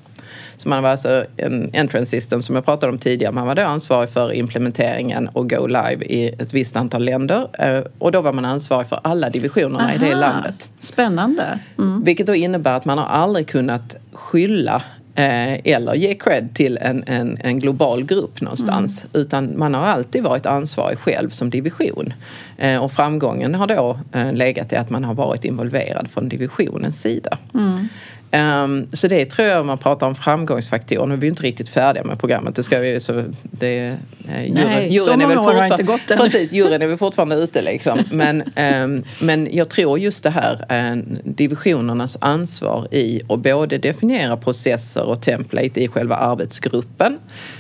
[0.62, 3.34] Så man var alltså en entrance system som jag pratade om tidigare.
[3.34, 7.48] Man var då ansvarig för implementeringen och go live i ett visst antal länder.
[7.60, 10.70] Eh, och då var man ansvarig för alla divisionerna Aha, i det landet.
[10.80, 11.60] Spännande.
[11.78, 12.04] Mm.
[12.04, 14.84] Vilket då innebär att man har aldrig kunnat skylla
[15.16, 19.04] eh, eller ge cred till en, en, en global grupp någonstans.
[19.04, 19.22] Mm.
[19.22, 22.14] Utan man har alltid varit ansvarig själv som division.
[22.58, 24.00] Eh, och framgången har då
[24.34, 27.38] legat i att man har varit involverad från divisionens sida.
[27.54, 27.88] Mm.
[28.34, 31.06] Um, så det tror jag om man pratar om framgångsfaktorer.
[31.06, 32.56] Nu är vi inte riktigt färdiga med programmet.
[32.56, 33.98] Det ska vi, så det,
[34.30, 36.18] eh, juryn, Nej, juryn så är väl år har inte gått än.
[36.18, 38.00] Precis, juryn är väl fortfarande ute liksom.
[38.12, 44.38] Men, um, men jag tror just det här uh, divisionernas ansvar i att både definiera
[44.38, 47.18] processer och template i själva arbetsgruppen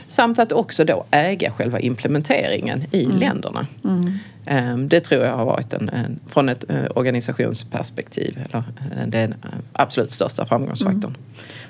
[0.07, 3.17] samt att också då äga själva implementeringen i mm.
[3.17, 3.67] länderna.
[3.83, 4.11] Mm.
[4.45, 9.35] Ehm, det tror jag har varit en, en från ett eh, organisationsperspektiv eller, eh, den
[9.73, 11.15] absolut största framgångsfaktorn.
[11.15, 11.21] Mm.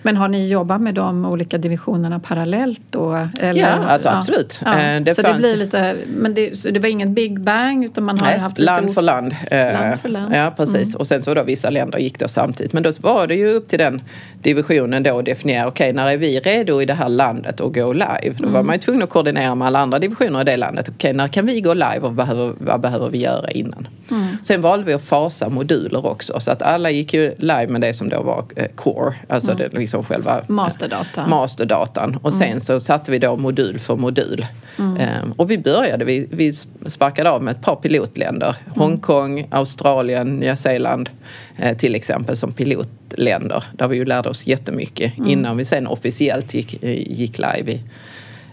[0.04, 3.28] Men har ni jobbat med de olika divisionerna parallellt då?
[3.40, 3.62] Eller?
[3.62, 4.62] Ja, alltså absolut.
[4.66, 4.74] Ja.
[4.82, 8.20] Eh, det så det blir lite, men det, det var ingen big bang utan man
[8.20, 8.94] har Nej, haft land lite...
[8.94, 9.36] för land.
[9.52, 10.36] land för land.
[10.36, 10.88] Ja, precis.
[10.88, 11.00] Mm.
[11.00, 12.74] Och sen så då vissa länder gick då samtidigt.
[12.74, 14.02] Men då var det ju upp till den
[14.42, 17.74] divisionen då att definiera, okej okay, när är vi redo i det här landet att
[17.74, 18.36] gå live?
[18.38, 18.68] Då var mm.
[18.68, 20.86] man ju tvungen att koordinera med alla andra divisioner i det landet.
[20.88, 23.88] Okej, okay, när kan vi gå live och behöver, vad behöver vi göra innan?
[24.12, 24.28] Mm.
[24.44, 27.94] Sen valde vi att fasa moduler också så att alla gick ju live med det
[27.94, 29.70] som då var eh, core, alltså mm.
[29.72, 31.28] det, liksom själva masterdata.
[31.28, 32.20] masterdatan.
[32.22, 32.60] Och sen mm.
[32.60, 34.46] så satte vi då modul för modul.
[34.80, 35.24] Mm.
[35.24, 36.54] Um, och vi började, vi, vi
[36.86, 38.56] sparkade av med ett par pilotländer.
[38.66, 38.80] Mm.
[38.80, 41.10] Hongkong, Australien, Nya Zeeland
[41.58, 43.64] eh, till exempel som pilotländer.
[43.74, 45.30] Där vi ju lärde oss jättemycket mm.
[45.30, 47.82] innan vi sen officiellt gick, eh, gick live i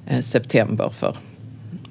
[0.06, 1.16] eh, september för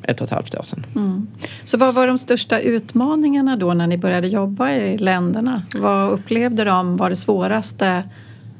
[0.03, 0.85] ett och ett halvt år sedan.
[0.95, 1.27] Mm.
[1.65, 5.63] Så vad var de största utmaningarna då när ni började jobba i länderna?
[5.75, 8.03] Vad upplevde de var det svåraste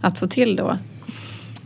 [0.01, 0.77] att få till då?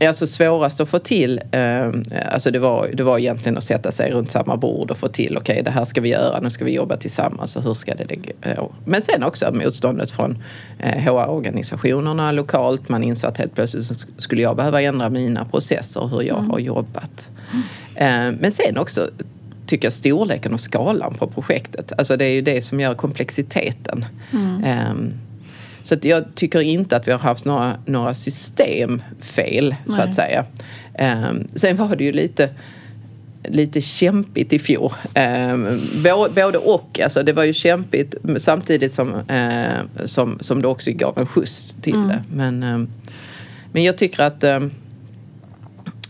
[0.08, 1.88] Alltså svårast att få till, eh,
[2.32, 5.38] alltså det var, det var egentligen att sätta sig runt samma bord och få till,
[5.38, 7.96] okej okay, det här ska vi göra, nu ska vi jobba tillsammans och hur ska
[7.96, 8.72] det gå?
[8.86, 10.44] Men sen också motståndet från
[10.80, 12.90] eh, HR-organisationerna lokalt.
[12.90, 16.52] Man insåg att helt plötsligt skulle jag behöva ändra mina processer och hur jag mm.
[16.52, 17.30] har jobbat.
[17.96, 19.10] Eh, men sen också
[19.68, 21.94] tycker jag storleken och skalan på projektet.
[21.98, 24.06] Alltså det är ju det som gör komplexiteten.
[24.34, 25.14] Mm.
[25.84, 29.96] Så jag tycker inte att vi har haft några, några systemfel, Nej.
[29.96, 30.46] så att säga.
[31.00, 32.50] Um, sen var det ju lite
[33.44, 34.91] lite kämpigt i fjol.
[35.13, 35.58] Eh,
[36.36, 37.00] både och.
[37.00, 41.78] Alltså det var ju kämpigt samtidigt som, eh, som, som det också gav en skjuts
[41.82, 42.08] till mm.
[42.08, 42.24] det.
[42.34, 42.88] Men, eh,
[43.72, 44.67] men jag tycker att eh, Eh,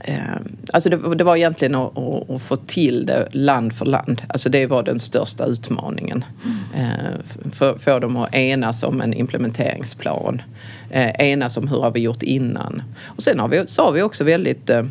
[0.04, 4.22] Ehm, alltså det, det, var egentligen att, att, att, få till det land för land.
[4.30, 6.26] Alltså det var den största utmaningen.
[6.74, 6.86] Mm.
[6.86, 10.42] Eh, få dem att enas om en implementeringsplan.
[10.90, 12.82] Eh, enas om hur har vi gjort innan.
[13.04, 14.84] Och sen har vi, sa vi också väldigt Eh,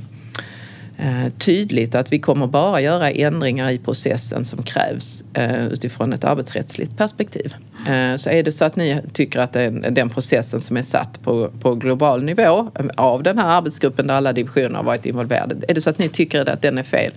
[1.39, 6.97] tydligt att vi kommer bara göra ändringar i processen som krävs eh, utifrån ett arbetsrättsligt
[6.97, 7.55] perspektiv.
[7.89, 11.51] Eh, så är det så att ni tycker att den, processen som är satt på,
[11.61, 15.81] på global nivå av den här arbetsgruppen där alla divisioner har varit involverade, är det
[15.81, 17.13] så att ni tycker att den är fel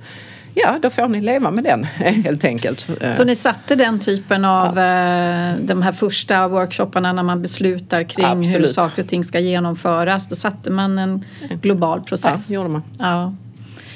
[0.55, 1.83] ja, då får ni leva med den
[2.23, 2.87] helt enkelt.
[3.09, 5.53] Så ni satte den typen av ja.
[5.61, 8.67] de här första workshopparna när man beslutar kring Absolut.
[8.67, 10.27] hur saker och ting ska genomföras.
[10.27, 11.25] Då satte man en
[11.61, 12.51] global process.
[12.51, 12.83] Ja, gjorde man.
[12.99, 13.33] Ja.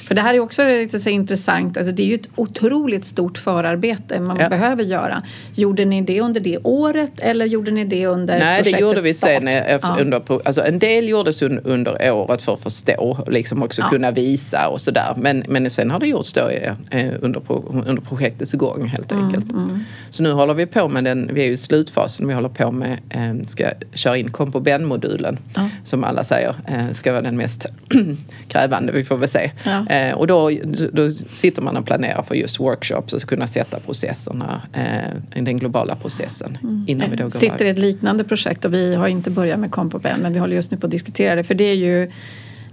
[0.08, 1.78] För det här är också lite så intressant.
[1.78, 4.50] Alltså det är ju ett otroligt stort förarbete man ja.
[4.50, 5.24] behöver göra.
[5.56, 9.13] Gjorde ni det under det året eller gjorde ni det under Nej, det gjorde vi
[9.13, 9.30] start?
[9.30, 9.48] sen.
[9.48, 9.98] Eh, ja.
[10.00, 13.89] Under, alltså en del gjordes under året för att förstå och liksom också ja.
[13.89, 15.13] kunna visa och sådär.
[15.17, 17.41] Men, men sen har det gjorts då eh, under,
[17.88, 19.52] under projektets gång helt mm, enkelt.
[19.52, 19.80] Mm, mm.
[20.10, 22.72] Så nu håller vi på med den, vi är ju i slutfasen, vi håller på
[22.72, 25.38] med, eh, ska köra in kompo-ben-modulen
[25.84, 26.56] som alla säger
[26.93, 27.65] ska vara den mest
[28.48, 28.91] krävande.
[28.91, 29.52] Vi får väl se.
[29.97, 30.51] Eh, och då,
[30.93, 35.95] då sitter man och planerar för just workshops och kunna sätta processerna, eh, den globala
[35.95, 36.86] processen mm.
[36.88, 39.71] innan vi då går Sitter i ett liknande projekt och vi har inte börjat med
[39.71, 42.12] Compo än men vi håller just nu på att diskutera det för det är ju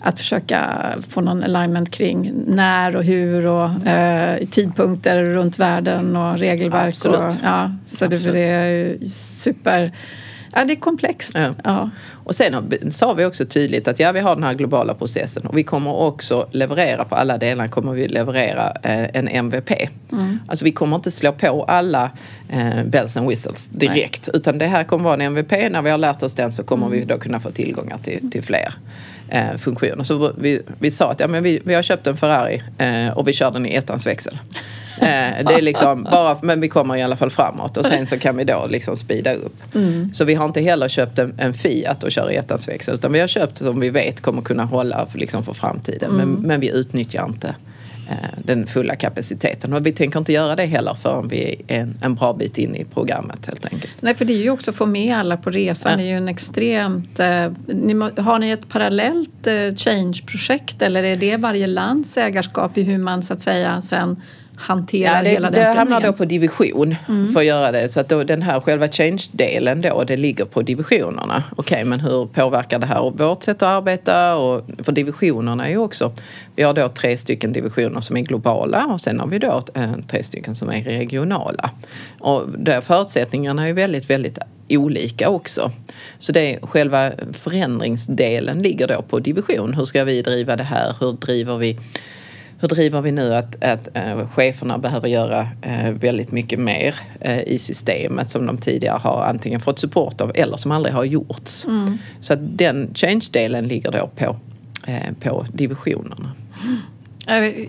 [0.01, 6.39] att försöka få någon alignment kring när och hur och eh, tidpunkter runt världen och
[6.39, 6.89] regelverk.
[6.89, 7.19] Absolut.
[7.19, 8.25] Och, ja, så Absolut.
[8.25, 9.93] Det, det är super
[10.55, 11.33] Ja, det är komplext.
[11.35, 11.55] Ja.
[11.65, 11.91] ja.
[12.25, 15.59] Och sen sa vi också tydligt att ja, vi har den här globala processen och
[15.59, 19.71] vi kommer också leverera på alla delar kommer vi leverera eh, en MVP.
[20.13, 20.39] Mm.
[20.49, 22.11] Alltså vi kommer inte slå på alla
[22.49, 24.37] eh, bells and whistles direkt Nej.
[24.37, 25.53] utan det här kommer vara en MVP.
[25.71, 26.99] När vi har lärt oss den så kommer mm.
[26.99, 28.75] vi då kunna få tillgångar till, till fler
[29.29, 30.05] eh, funktioner.
[30.05, 33.29] Så vi, vi sa att ja, men vi, vi har köpt en Ferrari eh, och
[33.29, 34.39] vi kör den i ettans växel.
[35.01, 35.07] Eh,
[35.47, 38.37] det är liksom bara, men vi kommer i alla fall framåt och sen så kan
[38.37, 39.75] vi då liksom speeda upp.
[39.75, 40.15] Mm.
[40.15, 43.13] Så vi har inte heller köpt en, en Fiat och kör i ettans växel utan
[43.13, 46.11] vi har köpt som vi vet kommer kunna hålla liksom för framtiden.
[46.11, 46.29] Mm.
[46.29, 47.55] Men, men vi utnyttjar inte
[48.45, 49.73] den fulla kapaciteten.
[49.73, 52.75] Och vi tänker inte göra det heller förrän vi är en, en bra bit in
[52.75, 53.93] i programmet helt enkelt.
[54.01, 55.93] Nej, för det är ju också att få med alla på resan.
[55.93, 55.99] Ja.
[55.99, 57.21] Det är ju en extremt...
[57.21, 62.83] Eh, ni, har ni ett parallellt eh, change-projekt eller är det varje lands ägarskap i
[62.83, 64.17] hur man så att säga sen
[64.57, 67.33] hanterar ja, det, hela den Det hamnar då på division mm.
[67.33, 67.89] för att göra det.
[67.89, 71.43] Så att då, den här själva change-delen då, det ligger på divisionerna.
[71.57, 74.37] Okej, okay, men hur påverkar det här vårt sätt att arbeta?
[74.37, 76.13] Och, för divisionerna är ju också,
[76.57, 79.93] vi har då tre stycken divisioner som är globala och sen har vi då eh,
[80.09, 81.71] tre stycken som är regionala.
[82.21, 84.39] Och där förutsättningarna är ju väldigt, väldigt
[84.69, 85.73] olika också.
[86.19, 89.75] Så det själva förändringsdelen ligger då på division.
[89.75, 90.97] Hur ska vi driva det här?
[91.01, 91.79] Hur driver vi
[92.65, 97.43] hur driver vi nu att, att äh, cheferna behöver göra äh, väldigt mycket mer äh,
[97.43, 101.65] i systemet som de tidigare har antingen fått support av eller som aldrig har gjorts.
[101.65, 101.99] Mm.
[102.21, 104.37] Så att den change-delen ligger då på,
[105.21, 106.33] på divisionerna.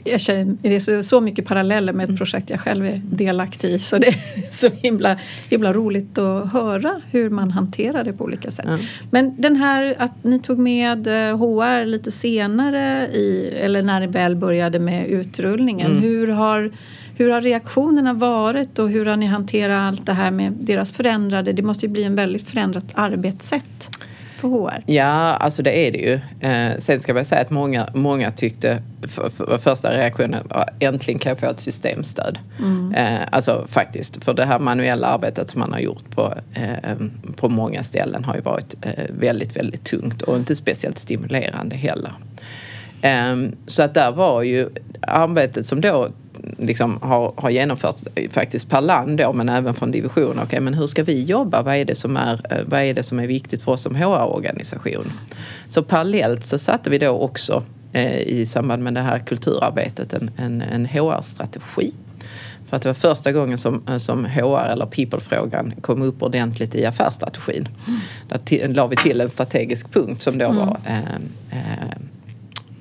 [0.03, 2.17] Jag känner, det är så, mycket paralleller med ett mm.
[2.17, 5.17] projekt jag själv är delaktig i så det är så himla,
[5.49, 8.65] himla roligt att höra hur man hanterar det på olika sätt.
[8.65, 8.79] Mm.
[9.11, 14.07] Men den här att ni tog med HR eh, lite senare i, eller när ni
[14.07, 15.91] väl började med utrullningen.
[15.91, 16.03] Mm.
[16.03, 16.71] Hur, har,
[17.17, 21.53] hur har reaktionerna varit och hur har ni hanterat allt det här med deras förändrade,
[21.53, 23.89] det måste ju bli en väldigt förändrat arbetssätt
[24.49, 24.83] för HR?
[24.85, 25.03] Ja,
[25.35, 26.13] alltså det är det ju.
[26.49, 31.19] Eh, sen ska jag säga att många, många tyckte, för, för, första reaktionen var äntligen
[31.19, 32.39] kan jag få ett systemstöd.
[32.59, 32.93] Mm.
[32.93, 36.95] Eh, alltså faktiskt, för det här manuella arbetet som man har gjort på, eh,
[37.35, 42.11] på många ställen har ju varit eh, väldigt, väldigt tungt och inte speciellt stimulerande heller.
[43.01, 44.69] Ehm, så att där var ju
[45.01, 46.09] arbetet som då
[46.57, 50.43] liksom har, har genomförts faktiskt per land då, men även från divisioner.
[50.43, 51.61] Okay, men hur ska vi jobba?
[51.61, 53.95] Vad är det som är, eh, vad är, det som är viktigt för oss som
[53.95, 55.11] HR-organisation?
[55.69, 60.31] Så parallellt så satte vi då också eh, i samband med det här kulturarbetet en,
[60.37, 61.91] en, en HR-strategi
[62.67, 66.75] för att det var första gången som, eh, som HR eller people-frågan kom upp ordentligt
[66.75, 67.67] i affärsstrategin.
[67.87, 67.99] Mm.
[68.29, 70.57] Där la vi till en strategisk punkt som då mm.
[70.57, 71.15] var eh,
[71.51, 71.97] eh,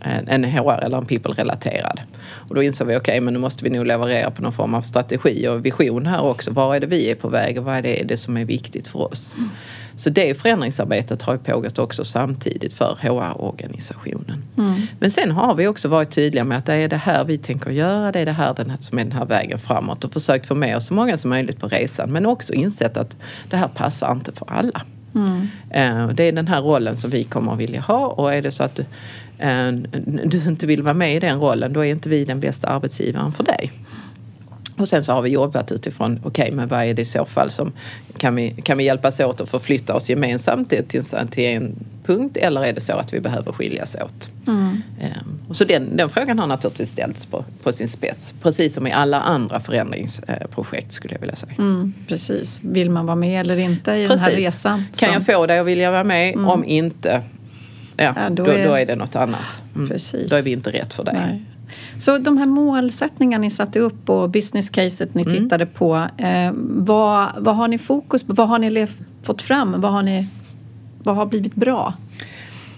[0.05, 2.01] en HR eller en people-relaterad.
[2.49, 4.75] Och då insåg vi, okej, okay, men nu måste vi nog leverera på någon form
[4.75, 6.51] av strategi och vision här också.
[6.51, 8.45] Var är det vi är på väg och vad är det, är det som är
[8.45, 9.35] viktigt för oss?
[9.37, 9.51] Mm.
[9.97, 14.45] Så det förändringsarbetet har ju pågått också samtidigt för HR-organisationen.
[14.59, 14.75] Mm.
[14.99, 17.71] Men sen har vi också varit tydliga med att det är det här vi tänker
[17.71, 20.47] göra, det är det här, den här som är den här vägen framåt och försökt
[20.47, 22.13] få med oss så många som möjligt på resan.
[22.13, 23.17] Men också insett att
[23.51, 24.83] det här passar inte för alla.
[25.15, 25.49] Mm.
[25.71, 28.53] Eh, det är den här rollen som vi kommer att vilja ha och är det
[28.53, 28.85] så att du,
[30.25, 33.33] du inte vill vara med i den rollen då är inte vi den bästa arbetsgivaren
[33.33, 33.73] för dig.
[34.77, 37.25] Och sen så har vi jobbat utifrån, okej okay, men vad är det i så
[37.25, 37.73] fall som,
[38.19, 40.85] kan vi, kan vi hjälpas åt att förflytta oss gemensamt till,
[41.31, 41.75] till, en
[42.07, 44.31] punkt eller är det så att vi behöver skiljas åt?
[44.47, 44.83] Mm.
[45.01, 48.87] Um, och så den, den frågan har naturligtvis ställts på, på sin spets, precis som
[48.87, 51.55] i alla andra förändringsprojekt skulle jag vilja säga.
[51.59, 54.25] Mm, precis, vill man vara med eller inte i precis.
[54.25, 54.85] den här resan?
[54.97, 56.35] Kan jag få dig att vilja vara med?
[56.35, 56.49] Mm.
[56.49, 57.23] Om inte,
[57.97, 58.69] ja, ja då, är...
[58.69, 59.63] då, är det något annat.
[59.75, 59.89] Mm.
[59.89, 60.31] Precis.
[60.31, 61.45] Då är vi inte rätt för dig.
[61.99, 65.35] Så de här målsättningarna ni satte upp och business caset ni mm.
[65.35, 66.09] tittade på.
[66.19, 68.33] Eh, vad, vad har ni fokus på?
[68.33, 68.87] Vad har ni
[69.23, 69.81] fått fram?
[69.81, 70.27] Vad har, ni,
[71.03, 71.95] vad har blivit bra?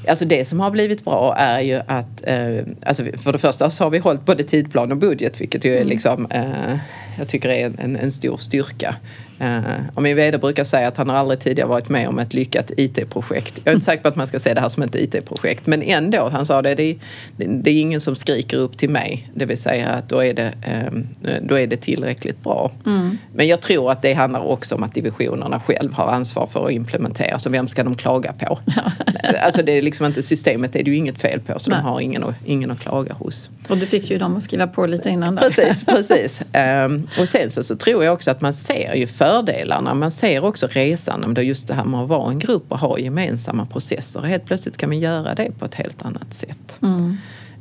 [0.09, 3.85] Alltså det som har blivit bra är ju att, eh, alltså för det första så
[3.85, 5.89] har vi hållit både tidplan och budget vilket ju är mm.
[5.89, 6.79] liksom, eh,
[7.19, 8.97] jag tycker är en, en stor styrka.
[9.41, 12.71] Uh, min vd brukar säga att han har aldrig tidigare varit med om ett lyckat
[12.77, 13.61] IT-projekt.
[13.65, 15.83] Jag är inte säker på att man ska se det här som ett IT-projekt, men
[15.83, 16.97] ändå, han sa det, det är,
[17.37, 19.31] det är ingen som skriker upp till mig.
[19.35, 20.53] Det vill säga att då är det,
[20.91, 21.09] um,
[21.43, 22.71] då är det tillräckligt bra.
[22.87, 23.19] Mm.
[23.35, 26.73] Men jag tror att det handlar också om att divisionerna själv har ansvar för att
[26.73, 28.59] implementera, så vem ska de klaga på?
[29.41, 31.79] alltså det är liksom inte, systemet är det ju inget fel på, så Nej.
[31.79, 33.51] de har ingen, ingen att klaga hos.
[33.69, 35.35] Och du fick ju dem att skriva på lite innan.
[35.35, 35.43] Där.
[35.43, 36.43] Precis, precis.
[36.85, 39.95] Um, och sen så, så tror jag också att man ser ju för fördelarna.
[39.95, 42.99] Man ser också resan, det just det här med att vara en grupp och ha
[42.99, 44.21] gemensamma processer.
[44.21, 46.81] Helt plötsligt kan man göra det på ett helt annat sätt.
[46.83, 47.17] Mm.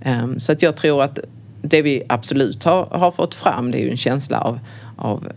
[0.06, 1.20] Um, så att jag tror att
[1.62, 4.60] det vi absolut har, har fått fram det är ju en känsla av,
[4.98, 5.28] av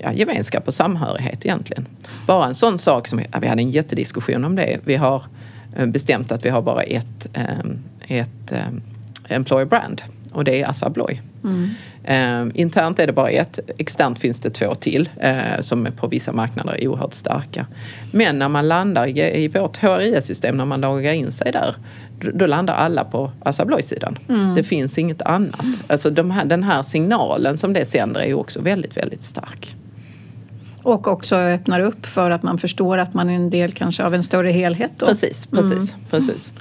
[0.00, 1.86] ja, gemenskap och samhörighet egentligen.
[2.26, 4.80] Bara en sån sak som, vi hade en jättediskussion om det.
[4.84, 5.22] Vi har
[5.76, 7.28] eh, bestämt att vi har bara ett,
[7.60, 8.82] um, ett um,
[9.28, 10.02] employer brand
[10.34, 11.20] och det är Assa Abloy.
[11.44, 11.70] Mm.
[12.04, 16.06] Eh, internt är det bara ett, externt finns det två till eh, som är på
[16.06, 17.66] vissa marknader är oerhört starka.
[18.10, 21.74] Men när man landar i, i vårt HRIS-system, när man loggar in sig där,
[22.34, 24.18] då landar alla på Assa Abloy-sidan.
[24.28, 24.54] Mm.
[24.54, 25.66] Det finns inget annat.
[25.86, 29.76] Alltså de här, den här signalen som det sänder är också väldigt, väldigt stark.
[30.82, 34.14] Och också öppnar upp för att man förstår att man är en del kanske av
[34.14, 34.90] en större helhet.
[34.96, 35.06] Då.
[35.06, 36.06] Precis, precis, mm.
[36.10, 36.52] precis.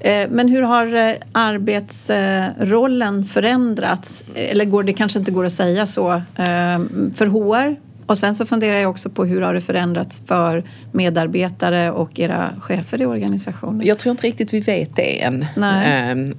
[0.00, 4.24] Eh, men hur har eh, arbetsrollen förändrats?
[4.34, 6.78] Eller går det kanske inte går att säga så eh,
[7.14, 7.76] för HR?
[8.06, 12.50] Och sen så funderar jag också på hur har det förändrats för medarbetare och era
[12.60, 13.86] chefer i organisationen?
[13.86, 15.46] Jag tror inte riktigt vi vet det än.
[15.56, 16.34] Nej.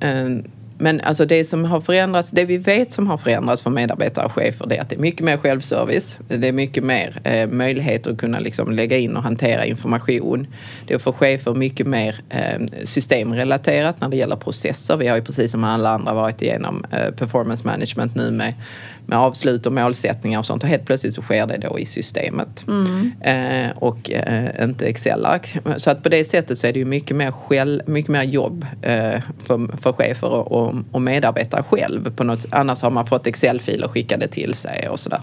[0.82, 4.32] Men alltså det som har förändrats, det vi vet som har förändrats för medarbetare och
[4.32, 6.20] chefer det är att det är mycket mer självservice.
[6.28, 10.48] Det är mycket mer eh, möjligheter att kunna liksom lägga in och hantera information.
[10.88, 14.98] Det är för chefer mycket mer eh, systemrelaterat när det gäller processer.
[14.98, 18.54] Vi har ju precis som alla andra varit igenom eh, performance management nu med
[19.10, 22.66] med avslut och målsättningar och sånt och helt plötsligt så sker det då i systemet.
[22.68, 23.12] Mm.
[23.22, 25.58] Eh, och eh, inte Excel-ark.
[25.78, 28.66] Så att på det sättet så är det ju mycket mer, själv, mycket mer jobb
[28.82, 32.16] eh, för, för chefer och, och medarbetare själv.
[32.16, 35.22] På något, annars har man fått Excel-filer skickade till sig och sådär.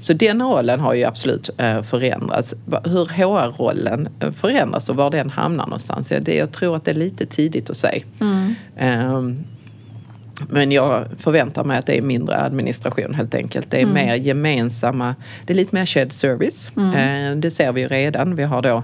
[0.00, 2.54] Så den rollen har ju absolut eh, förändrats.
[2.84, 6.94] Hur HR-rollen eh, förändras och var den hamnar någonstans, det, jag tror att det är
[6.94, 8.02] lite tidigt att säga.
[8.20, 8.54] Mm.
[9.14, 9.44] Um,
[10.48, 13.70] men jag förväntar mig att det är mindre administration helt enkelt.
[13.70, 13.94] Det är mm.
[13.94, 15.14] mer gemensamma,
[15.46, 16.72] det är lite mer shared service.
[16.76, 16.94] Mm.
[16.94, 18.36] Eh, det ser vi ju redan.
[18.36, 18.82] Vi har då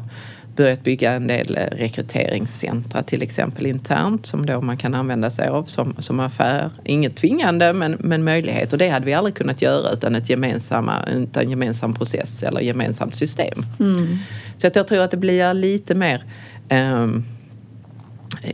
[0.56, 5.48] börjat bygga en del eh, rekryteringscentra till exempel internt som då man kan använda sig
[5.48, 6.70] av som, som affär.
[6.84, 11.04] Inget tvingande men, men möjlighet och det hade vi aldrig kunnat göra utan ett gemensamma,
[11.12, 13.66] utan en gemensam process eller gemensamt system.
[13.80, 14.18] Mm.
[14.56, 16.24] Så att jag tror att det blir lite mer
[16.70, 17.24] um,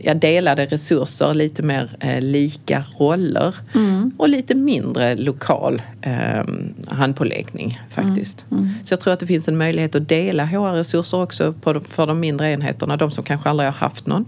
[0.03, 4.11] ja, delade resurser, lite mer eh, lika roller mm.
[4.17, 6.43] och lite mindre lokal eh,
[6.87, 8.45] handpåläggning faktiskt.
[8.51, 8.63] Mm.
[8.63, 8.75] Mm.
[8.83, 12.19] Så jag tror att det finns en möjlighet att dela HR-resurser också på, för de
[12.19, 14.25] mindre enheterna, de som kanske aldrig har haft någon.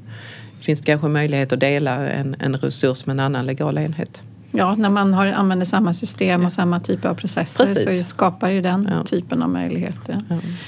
[0.58, 4.24] Det finns kanske möjlighet att dela en, en resurs med en annan legal enhet.
[4.58, 7.98] Ja, när man har, använder samma system och samma typ av processer Precis.
[7.98, 9.04] så skapar ju den Ja.
[9.04, 10.22] typen av möjligheter.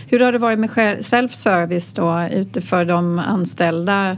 [0.07, 0.69] Hur har det varit med
[0.99, 4.17] self-service då ute för de anställda?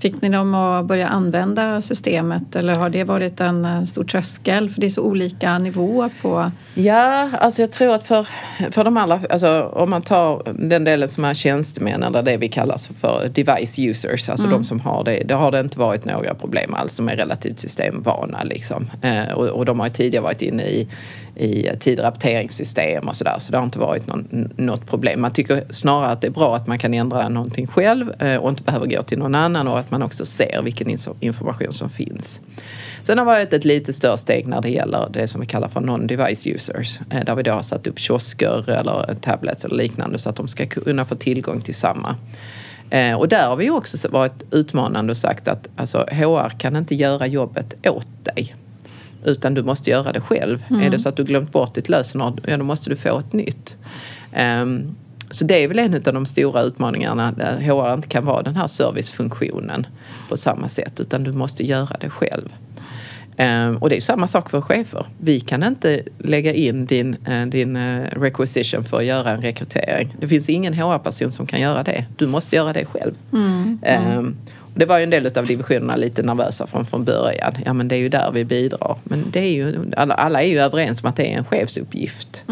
[0.00, 4.70] Fick ni dem att börja använda systemet eller har det varit en eh, stor tröskel?
[4.70, 6.50] För det är så olika nivåer på...
[6.74, 8.26] Ja, alltså jag tror att för,
[8.70, 12.48] för de allra, alltså om man tar den delen som är tjänstemän eller det vi
[12.48, 16.34] kallar för device users, alltså de som har det, det har det inte varit några
[16.34, 18.90] problem alls, som är relativt systemvana liksom.
[19.02, 20.88] Eh, och, och de har tidigare varit inne i,
[21.36, 25.20] i tidrapporteringssystem och sådär, så det har inte varit någon, något problem.
[25.20, 28.50] Man tycker snarare att det är bra att man kan ändra någonting själv eh, och
[28.50, 32.40] inte behöver gå till någon annan och att man också ser vilken information som finns.
[33.02, 35.68] Sen har det varit ett lite större steg när det gäller det som vi kallar
[35.68, 37.00] för non-device users.
[37.10, 40.48] eh, Där vi då har satt upp kiosker eller tablets eller liknande så att de
[40.48, 42.16] ska kunna få tillgång till samma.
[42.90, 46.94] Eh, Och där har vi också varit utmanande och sagt att alltså, HR kan inte
[46.94, 48.54] göra jobbet åt dig.
[49.24, 50.64] Utan du måste göra det själv.
[50.82, 53.32] Är det så att du glömt bort ditt lösenord, ja då måste du få ett
[53.32, 53.76] nytt.
[54.32, 54.94] Ehm,
[55.30, 58.56] så det är väl en av de stora utmaningarna där HR inte kan vara den
[58.56, 59.86] här servicefunktionen
[60.28, 62.48] på samma sätt utan du måste göra det själv.
[63.40, 65.06] Ehm, och det är samma sak för chefer.
[65.18, 70.14] Vi kan inte lägga in din, eh, din eh, requisition för att göra en rekrytering.
[70.20, 72.04] Det finns ingen HR-person som kan göra det.
[72.16, 73.14] Du måste göra det själv.
[73.82, 77.54] Ehm, och det var ju en del av divisionerna lite nervösa från, från början.
[77.64, 78.96] Ja men det är ju där vi bidrar.
[79.04, 82.44] Men det är ju, alla, alla är ju överens om att det är en chefsuppgift.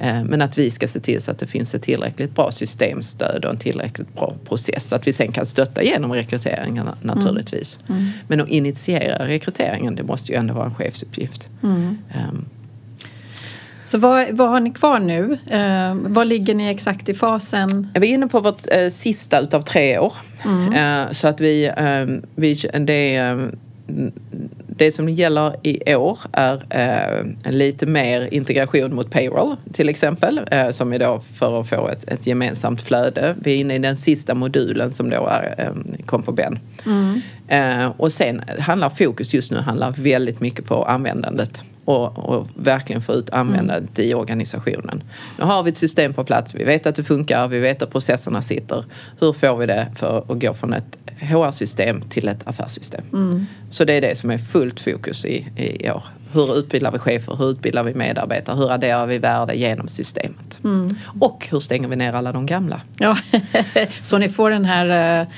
[0.00, 3.44] Ehm, men att vi ska se till så att det finns ett tillräckligt bra systemstöd
[3.44, 4.88] och en tillräckligt bra process.
[4.88, 7.78] Så att vi sen kan stötta genom rekryteringarna naturligtvis.
[8.28, 11.48] Men att initiera rekryteringen det måste ju ändå vara en chefsuppgift.
[11.62, 12.44] Ehm,
[13.90, 15.38] Så vad, vad har ni kvar nu?
[15.50, 17.88] Eh, vad ligger ni exakt i fasen?
[17.94, 20.12] Vi är inne på vårt eh, sista utav tre år.
[20.74, 23.36] Eh, så att vi, eh, vi det, eh,
[24.66, 30.40] det som gäller i år är eh, lite mer integration mot payroll till exempel.
[30.50, 33.34] Eh, som är då för att få ett, ett gemensamt flöde.
[33.42, 36.58] Vi är inne i den sista modulen som då är eh, kom på Ben.
[37.48, 43.02] Eh, och sen handlar fokus just nu handlar väldigt mycket på användandet och, och verkligen
[43.02, 45.02] få ut användandet i organisationen.
[45.38, 47.90] Nu har vi ett system på plats, vi vet att det funkar, vi vet att
[47.92, 48.84] processerna sitter.
[49.20, 53.04] Hur får vi det för att gå från ett HR-system till ett affärssystem?
[53.70, 56.02] Så det är det som är fullt fokus i, i år.
[56.32, 57.36] Hur utbildar vi chefer?
[57.36, 58.56] Hur utbildar vi medarbetare?
[58.56, 60.60] Hur adderar vi värde genom systemet?
[61.20, 62.80] Och hur stänger vi ner alla de gamla?
[62.98, 63.16] Ja,
[64.02, 65.28] så ni får den här eh,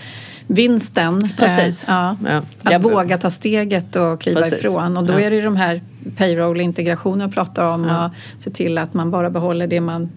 [0.46, 1.28] vinsten.
[1.38, 1.84] Precis.
[1.84, 2.16] Eh, ja.
[2.62, 2.76] Ja.
[2.76, 4.58] Att våga ta steget och kliva Precis.
[4.58, 4.96] ifrån.
[4.96, 5.80] Och då är det ju de här
[6.16, 8.06] payroll-integrationer jag pratar om Ja.
[8.06, 10.10] och se till att man bara behåller det man...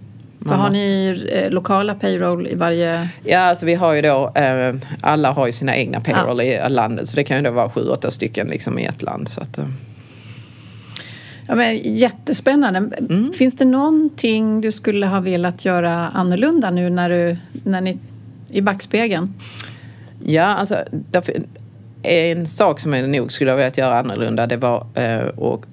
[0.48, 3.10] För har ni eh, lokala payroll i varje...
[3.24, 7.10] Ja, alltså vi har ju då, eh, alla har ju sina egna payroll i landet
[7.10, 9.30] så det kan ju då vara sju, åtta stycken liksom i ett land.
[9.30, 9.66] Så att, eh.
[11.48, 12.80] Ja, men, jättespännande.
[13.10, 13.34] Mm.
[13.34, 18.00] Finns det någonting du skulle ha velat göra annorlunda nu när, du, när ni
[18.50, 19.34] i backspegeln?
[20.24, 20.78] Ja, alltså
[22.04, 25.66] en sak som jag nog skulle ha velat göra annorlunda det var eh, och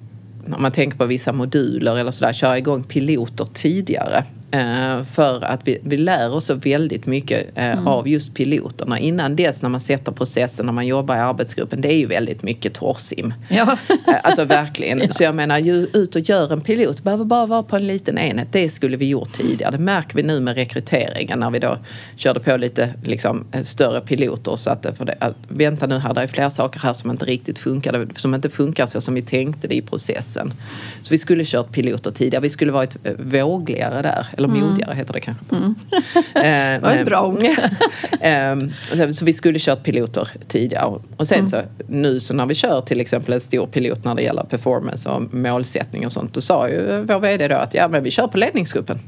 [0.45, 4.23] om man tänker på vissa moduler eller sådär, köra igång piloter tidigare.
[4.53, 8.99] Eh, för att vi, vi lär oss så väldigt mycket eh, av just piloterna.
[8.99, 12.43] Innan dess när man sätter processen, när man jobbar i arbetsgruppen, det är ju väldigt
[12.43, 13.33] mycket torrsim.
[13.49, 13.77] Ja.
[14.07, 15.13] Eh, Alltså verkligen.
[15.13, 15.59] Så jag menar,
[15.97, 16.97] ut och gör en pilot.
[16.97, 18.47] Det behöver bara vara på en liten enhet.
[18.51, 19.71] Det skulle vi gjort tidigare.
[19.71, 21.77] Det märker vi nu med rekryteringen när vi då
[22.15, 24.55] körde på lite liksom, större piloter.
[24.55, 27.25] Så att, för det, att, vänta nu här, det är flera saker här som inte
[27.25, 28.07] riktigt funkar.
[28.15, 30.53] Som inte funkar så som vi tänkte det i processen.
[31.01, 32.41] Så vi skulle kört piloter tidigare.
[32.41, 34.42] Vi skulle varit vågligare där.
[34.49, 35.43] Eller modigare heter det kanske.
[35.55, 35.75] Mm.
[36.33, 37.43] Det var ett bra ord.
[38.21, 38.71] Ehm,
[39.13, 40.99] så- vi skulle kört piloter tidigare.
[41.17, 44.21] Och sen så nu så när vi kör till exempel en stor pilot när det
[44.21, 46.33] gäller performance och målsättning och sånt.
[46.33, 48.99] Då sa ju vår VD då att ja men vi kör på ledningsgruppen.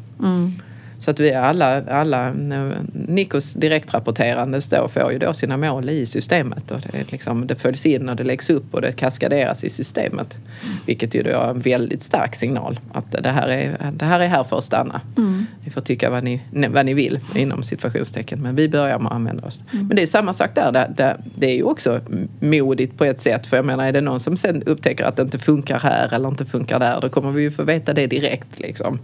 [1.06, 6.06] Så att vi alla, alla eh, Nikos direktrapporterandes då får ju då sina mål i
[6.06, 6.72] systemet.
[6.72, 10.38] Och det, liksom, det följs in och det läggs upp och det kaskaderas i systemet.
[10.86, 14.28] Vilket ju då är en väldigt stark signal att det här är, det här, är
[14.28, 15.02] här för att stanna.
[15.64, 18.42] Ni får tycka vad ni, vad ni vill inom situationstecken.
[18.42, 19.64] Men vi börjar med att använda oss.
[19.72, 20.72] Men det är samma sak där.
[20.72, 22.00] Det, det, det är ju också
[22.40, 23.48] modigt på ett sätt.
[23.48, 26.30] För jag menar, är det någon som sen upptäcker att det inte funkar här eller
[26.30, 28.60] inte funkar där, då kommer vi ju få veta det direkt.
[28.60, 29.00] Liksom.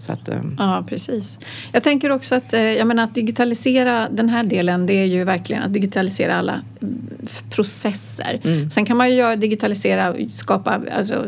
[0.00, 1.38] Så att, ehm, Ja, precis.
[1.72, 5.24] Jag tänker också att, eh, jag menar, att digitalisera den här delen, det är ju
[5.24, 7.08] verkligen att digitalisera alla mm,
[7.50, 8.40] processer.
[8.70, 11.26] Sen kan man ju göra, digitalisera, skapa alltså,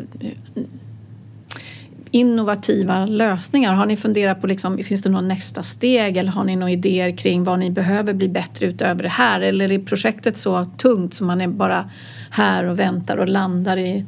[2.10, 3.72] innovativa lösningar.
[3.74, 7.16] Har ni funderat på, liksom, finns det något nästa steg eller har ni några idéer
[7.16, 9.40] kring vad ni behöver bli bättre utöver det här?
[9.40, 11.90] Eller är projektet så tungt som man är bara
[12.30, 14.04] här och väntar och landar i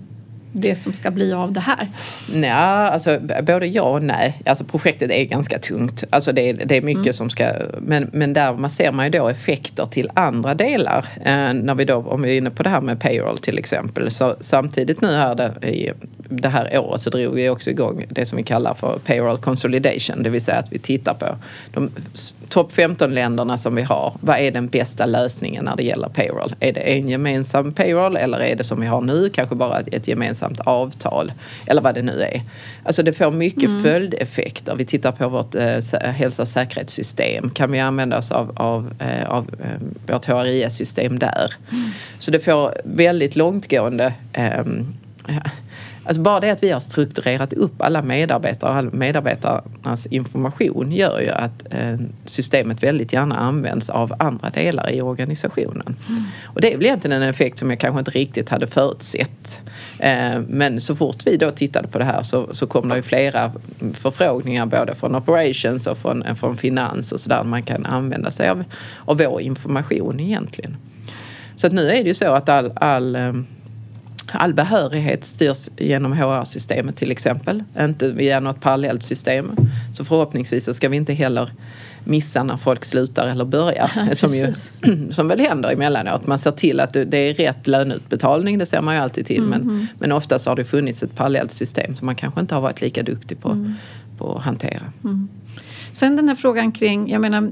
[0.53, 1.88] det som ska bli av det här?
[2.32, 4.38] Nej, alltså både ja och nej.
[4.46, 6.05] Alltså projektet är ganska tungt.
[6.11, 7.12] Alltså det, det är mycket mm.
[7.12, 7.53] som ska...
[7.78, 11.07] Men, men där man ser man ju då effekter till andra delar.
[11.24, 14.11] Eh, när vi då, om vi är inne på det här med payroll till exempel.
[14.11, 15.92] Så samtidigt nu här det, i
[16.28, 20.22] det här året så drog vi också igång det som vi kallar för payroll consolidation.
[20.22, 21.26] Det vill säga att vi tittar på
[21.72, 21.90] de
[22.48, 24.12] topp 15 länderna som vi har.
[24.20, 26.55] Vad är den bästa lösningen när det gäller payroll?
[26.61, 30.09] Är det en gemensam payroll eller är det som vi har nu, kanske bara ett
[30.09, 31.32] gemensamt avtal?
[31.66, 32.43] Eller vad det nu är.
[32.84, 33.82] Alltså det får mycket mm.
[33.82, 34.74] följdeffekter.
[34.74, 37.51] Vi tittar på vårt eh, hälsa och säkerhetssystem.
[37.51, 41.53] Kan vi använda oss av, av, eh, av eh, vårt HRIS-system där?
[41.70, 41.90] Mm.
[42.18, 44.64] Så det får väldigt långtgående eh,
[46.05, 51.20] Alltså bara det att vi har strukturerat upp alla medarbetare och alla medarbetarnas information gör
[51.20, 51.96] ju att eh,
[52.26, 55.96] systemet väldigt gärna används av andra delar i organisationen.
[56.09, 56.22] Mm.
[56.44, 59.61] Och det är väl egentligen en effekt som jag kanske inte riktigt hade förutsett.
[59.98, 63.03] Eh, men så fort vi då tittade på det här så, så kom det ju
[63.03, 63.53] flera
[63.92, 67.44] förfrågningar både från operations och från, från finans och sådär.
[67.44, 68.64] Man kan använda sig av,
[69.05, 70.76] av vår information egentligen.
[71.57, 73.32] Så att nu är det ju så att all, all eh,
[74.33, 79.57] All behörighet styrs genom HR-systemet till exempel, inte via något parallellt system.
[79.95, 81.51] Så förhoppningsvis så ska vi inte heller
[82.05, 83.91] missa när folk slutar eller börjar.
[84.09, 84.53] Ja, som, ju,
[85.11, 86.26] som väl händer emellanåt.
[86.26, 89.45] Man ser till att det är rätt löneutbetalning, det ser man ju alltid till.
[89.45, 89.51] Mm.
[89.51, 89.87] Men, mm.
[89.99, 93.03] men oftast har det funnits ett parallellt system som man kanske inte har varit lika
[93.03, 93.74] duktig på, mm.
[94.18, 94.93] på att hantera.
[95.05, 95.28] Mm.
[95.93, 97.51] Sen den här frågan kring, jag menar,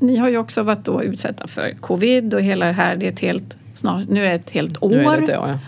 [0.00, 3.10] ni har ju också varit då utsatta för covid och hela det här, det är
[3.10, 4.88] ett helt snart, nu är det ett helt år.
[4.88, 5.58] Nu är det ett år ja.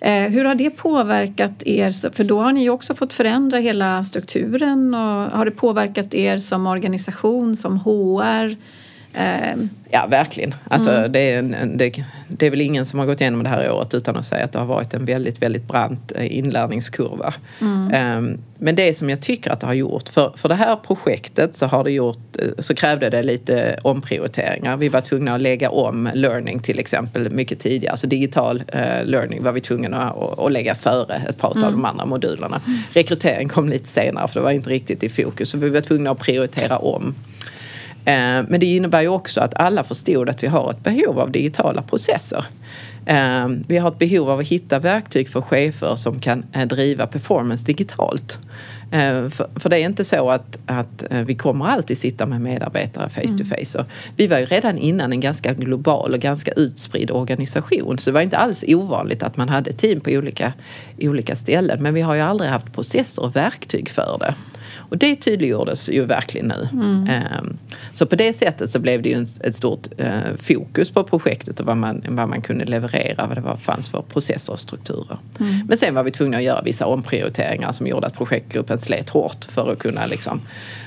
[0.00, 0.32] mm.
[0.32, 2.10] hur har det påverkat er?
[2.12, 4.94] För då har ni ju också fått förändra hela strukturen.
[4.94, 8.56] Och har det påverkat er som organisation, som HR?
[9.12, 9.56] Eh,
[9.90, 10.54] ja, verkligen.
[10.68, 11.12] Alltså, mm.
[11.12, 13.94] det, är en, det, det, är väl ingen som har gått igenom det här året
[13.94, 17.34] utan att säga att det har varit en väldigt, väldigt brant eh, inlärningskurva.
[17.60, 18.18] Mm.
[18.18, 21.56] Um, men det som jag tycker att det har gjort, för, för det här projektet
[21.56, 24.76] så, har det gjort, eh, så krävde det lite omprioriteringar.
[24.76, 27.92] Vi var tvungna att lägga om learning till exempel mycket tidigare.
[27.92, 31.64] Alltså digital uh, learning var vi tvungna att, att lägga före ett par mm.
[31.64, 32.60] av de andra modulerna.
[32.66, 32.78] Mm.
[32.92, 35.50] Rekrytering kom lite senare för det var inte riktigt i fokus.
[35.50, 37.14] Så vi var tvungna att prioritera om.
[38.04, 41.30] Eh, men det innebär ju också att alla förstod att vi har ett behov av
[41.30, 42.44] digitala processer.
[43.06, 47.06] Eh, vi har ett behov av att hitta verktyg för chefer som kan eh, driva
[47.06, 48.38] performance digitalt.
[48.90, 53.44] För, det är inte så att, att vi kommer alltid sitta med medarbetare face to
[53.44, 53.78] face.
[53.78, 53.90] Mm.
[54.16, 58.20] Vi var ju redan innan en ganska global och ganska utspridd organisation så det var
[58.20, 60.52] inte alls ovanligt att man hade team på olika,
[60.98, 61.82] olika ställen.
[61.82, 64.34] Men vi har ju aldrig haft processer och verktyg för det.
[64.90, 66.68] Och det tydliggjordes ju verkligen nu.
[66.72, 67.08] Mm.
[67.08, 67.58] Ehm,
[67.92, 71.66] så på det sättet så blev det ju ett stort eh, fokus på projektet och
[71.66, 75.18] vad man, vad man kunde leverera, vad det var, fanns för processer och strukturer.
[75.40, 75.66] Mm.
[75.68, 79.44] Men sen var vi tvungna att göra vissa omprioriteringar som gjorde att projektgruppen slet hårt
[79.44, 80.40] för att kunna liksom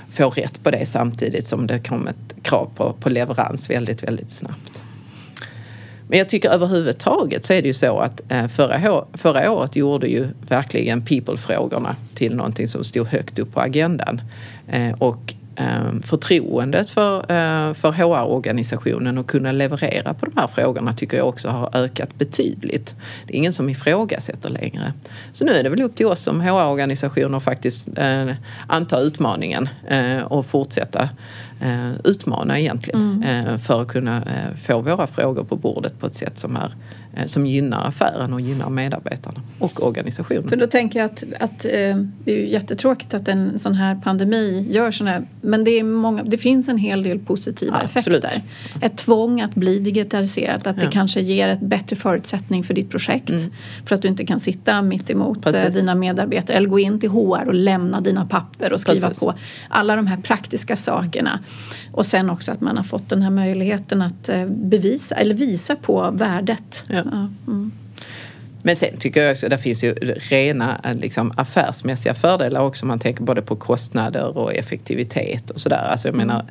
[0.10, 4.32] få rätt på det samtidigt som det kom ett krav på, på leverans väldigt, väldigt
[4.32, 4.83] snabbt.
[6.14, 10.07] Men jag tycker överhuvudtaget så är det ju så att eh, förra, förra året gjorde
[10.07, 14.22] ju verkligen people-frågorna till någonting som stod högt upp på agendan.
[14.68, 20.93] Eh, och ehm, förtroendet för, eh, för HR-organisationen att kunna leverera på de här frågorna
[20.93, 22.95] tycker jag också har ökat betydligt.
[23.28, 24.93] Det är ingen som ifrågasätter längre.
[25.32, 27.89] Så nu är det väl upp till oss som HR-organisationer faktiskt faktiskt
[28.68, 29.70] anta utmaningen
[30.26, 31.09] och fortsätta
[32.03, 33.47] utmana egentligen mm.
[33.47, 36.72] eh, för att kunna eh, få våra frågor på bordet på ett sätt som är
[36.72, 40.49] Eh, som gynnar affären och gynnar medarbetarna och organisationen.
[40.49, 41.72] För då tänker jag att, att eh,
[42.24, 45.84] det är ju jättetråkigt att en sån här pandemi gör såna här, men det, är
[45.84, 48.26] många, det finns en hel del positiva ja, effekter.
[48.26, 48.43] Absolut.
[48.82, 50.86] Ett tvång att bli digitaliserat, att ja.
[50.86, 53.51] det kanske ger ett bättre förutsättning för ditt projekt mm.
[53.86, 55.76] för att du inte kan sitta mitt emot eh, Precis.
[55.76, 59.20] dina medarbetare eller gå in till HR och lämna dina papper och skriva Precis.
[59.20, 59.34] på
[59.70, 61.39] alla de här praktiska sakerna.
[61.91, 66.11] Och sen också att man har fått den här möjligheten att bevisa eller visa på
[66.14, 66.86] värdet.
[66.88, 67.03] Ja.
[67.08, 67.72] Mm.
[68.66, 69.93] Men sen tycker jag också att det finns ju
[70.30, 72.86] rena liksom, affärsmässiga fördelar också.
[72.86, 75.88] Man tänker både på kostnader och effektivitet och sådär.
[75.91, 76.45] Alltså jag menar,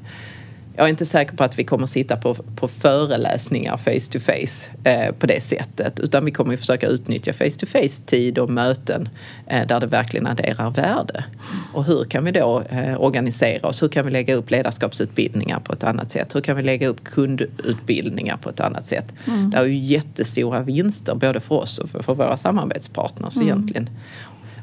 [0.76, 4.90] jag är inte säker på att vi kommer sitta på, på föreläsningar face to face
[4.90, 6.00] eh, på det sättet.
[6.00, 9.08] Utan vi kommer ju försöka utnyttja face to face tid och möten
[9.46, 11.24] eh, där det verkligen adderar värde.
[11.72, 13.82] Och hur kan vi då eh, organisera oss?
[13.82, 16.34] Hur kan vi lägga upp ledarskapsutbildningar på ett annat sätt?
[16.34, 19.14] Hur kan vi lägga upp kundutbildningar på ett annat sätt?
[19.26, 19.50] Mm.
[19.50, 23.48] Det är ju jättestora vinster både för oss och för, för våra samarbetspartners mm.
[23.48, 23.90] egentligen.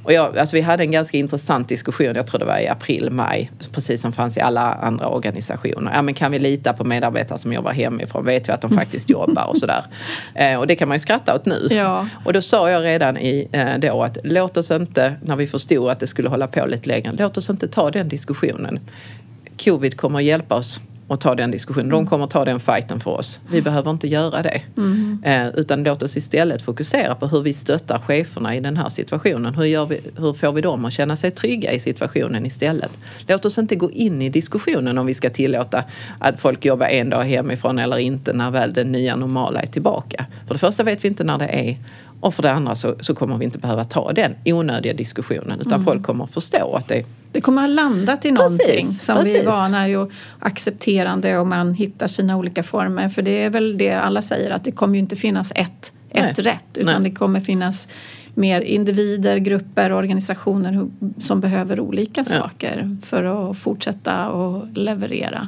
[0.10, 3.10] Och jag, alltså vi hade en ganska intressant diskussion, jag tror det var i april,
[3.12, 5.91] maj, precis som fanns i alla andra organisationer.
[5.95, 8.26] Ja, men kan vi lita på medarbetare som jobbar hemifrån?
[8.26, 9.84] Vet vi att de faktiskt jobbar och sådär?
[10.36, 11.68] Eh, och det kan man ju skratta åt nu.
[11.72, 12.07] Ja.
[12.26, 15.89] Och då sa jag redan i, eh, då att låt oss inte, när vi förstod
[15.89, 18.80] att det skulle hålla på lite längre, låt oss inte ta den diskussionen.
[19.64, 21.89] Covid kommer att hjälpa oss och ta den diskussionen.
[21.89, 23.39] De kommer ta den fighten för oss.
[23.51, 24.62] Vi behöver inte göra det.
[24.78, 25.24] Mm.
[25.26, 29.55] Eh, utan låt oss istället fokusera på hur vi stöttar cheferna i den här situationen.
[29.55, 32.91] Hur, vi, hur får vi dem att känna sig trygga i situationen istället?
[33.28, 35.84] Låt oss inte gå in i diskussionen om vi ska tillåta
[36.20, 40.26] att folk jobbar en dag hemifrån eller inte när väl det nya normala är tillbaka.
[40.47, 41.78] För det första vet vi inte när det är
[42.20, 45.74] och för det andra så, så kommer vi inte behöva ta den onödiga diskussionen utan
[45.74, 45.86] mm.
[45.86, 49.34] folk kommer att förstå att det det kommer ha landat i någonting precis, som precis.
[49.34, 53.09] vi är vana och accepterande och man hittar sina olika former.
[53.09, 56.39] För det är väl det alla säger att det kommer ju inte finnas ett, ett
[56.39, 57.11] rätt utan Nej.
[57.11, 57.88] det kommer finnas
[58.34, 60.88] mer individer, grupper, organisationer
[61.20, 62.26] som behöver olika ja.
[62.26, 65.47] saker för att fortsätta och leverera.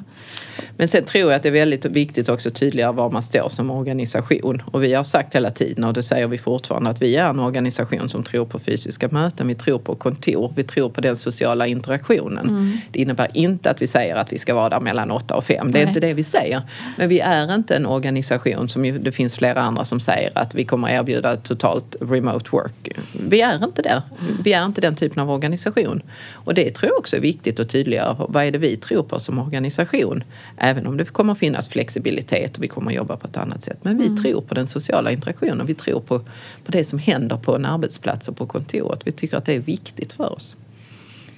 [0.77, 3.49] Men sen tror jag att det är väldigt viktigt också att tydliggöra var man står
[3.49, 4.61] som organisation.
[4.65, 7.39] Och vi har sagt hela tiden, och det säger vi fortfarande, att vi är en
[7.39, 11.67] organisation som tror på fysiska möten, vi tror på kontor, vi tror på den sociala
[11.67, 12.49] interaktionen.
[12.49, 12.71] Mm.
[12.91, 15.71] Det innebär inte att vi säger att vi ska vara där mellan åtta och fem.
[15.71, 15.87] Det är Nej.
[15.87, 16.61] inte det vi säger.
[16.97, 20.55] Men vi är inte en organisation som ju, det finns flera andra som säger att
[20.55, 22.89] vi kommer erbjuda totalt remote work.
[23.29, 24.01] Vi är inte där.
[24.43, 26.01] Vi är inte den typen av organisation.
[26.33, 28.15] Och det tror jag också är viktigt att tydliggöra.
[28.29, 30.23] Vad är det vi tror på som organisation?
[30.57, 33.77] Även om det kommer finnas flexibilitet och vi kommer jobba på ett annat sätt.
[33.81, 34.17] Men vi mm.
[34.17, 35.65] tror på den sociala interaktionen.
[35.65, 36.19] Vi tror på,
[36.65, 39.07] på det som händer på en arbetsplats och på kontoret.
[39.07, 40.55] Vi tycker att det är viktigt för oss.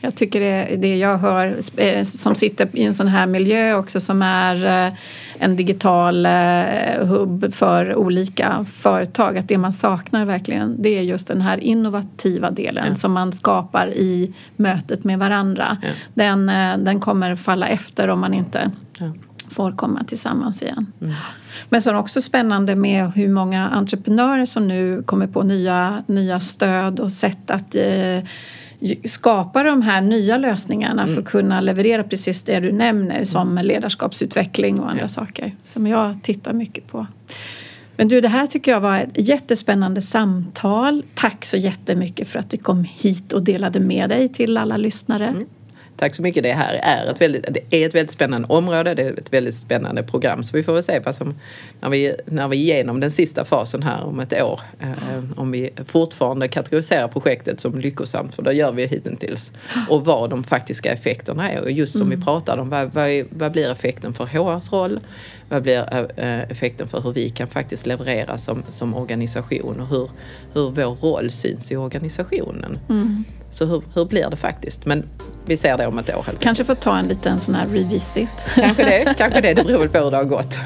[0.04, 3.99] Jag tycker det, det jag hör eh, som sitter i en sån här miljö också
[3.99, 4.93] som är eh,
[5.39, 9.38] en digital eh, hubb för olika företag.
[9.38, 12.95] Att det man saknar verkligen det är just den här innovativa delen ja.
[12.95, 15.78] som man skapar i mötet med varandra.
[15.82, 15.89] Ja.
[16.14, 16.45] Den,
[16.84, 19.12] den kommer falla efter om man inte ja.
[19.49, 20.91] får komma tillsammans igen.
[21.01, 21.14] Mm.
[21.70, 26.04] Men så är det också spännande med hur många entreprenörer som nu kommer på nya,
[26.08, 28.20] nya stöd och sätt att eh,
[29.06, 31.16] skapa de här nya lösningarna mm.
[31.16, 33.66] för att kunna leverera precis det du nämner som mm.
[33.66, 35.08] ledarskapsutveckling och andra ja.
[35.08, 37.08] saker som jag tittar mycket på.
[37.96, 41.04] Men du, det här tycker jag var ett jättespännande samtal.
[41.16, 45.28] Tack så jättemycket för att du kom hit och delade med dig till alla lyssnare.
[45.28, 45.46] Mm.
[46.04, 46.43] Tack så mycket.
[46.43, 48.93] Det här är ett väldigt, det är ett väldigt spännande område.
[48.93, 50.43] Det är ett väldigt spännande program.
[50.43, 51.36] Så vi får väl se vad som,
[51.82, 54.60] när, vi, när vi är igenom den sista fasen här om ett år.
[54.80, 59.51] Eh, om vi fortfarande kategoriserar projektet som lyckosamt, för det gör vi hittills.
[59.89, 61.62] Och vad de faktiska effekterna är.
[61.62, 62.20] Och just som mm.
[62.20, 64.99] vi pratade om, vad, vad, vad blir effekten för HRs roll?
[65.49, 70.10] Vad blir eh, effekten för hur vi kan faktiskt leverera som, som organisation och hur,
[70.54, 72.80] hur vår roll syns i organisationen.
[72.89, 73.24] Mm.
[73.54, 74.86] Så hur, hur blir det faktiskt?
[74.86, 75.10] Men
[75.45, 76.26] vi ser det om ett år.
[76.39, 78.30] Kanske får ta en liten sån här revisit.
[78.56, 79.54] Kanske det, kanske det.
[79.54, 80.60] Det beror väl på hur det har gått.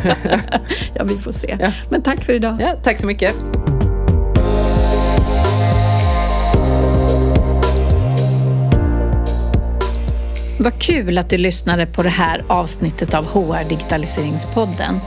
[0.95, 1.57] ja, vi får se.
[1.59, 1.71] Ja.
[1.89, 2.57] Men tack för idag.
[2.59, 3.35] Ja, tack så mycket.
[10.59, 14.99] Vad kul att du lyssnade på det här avsnittet av HR Digitaliseringspodden.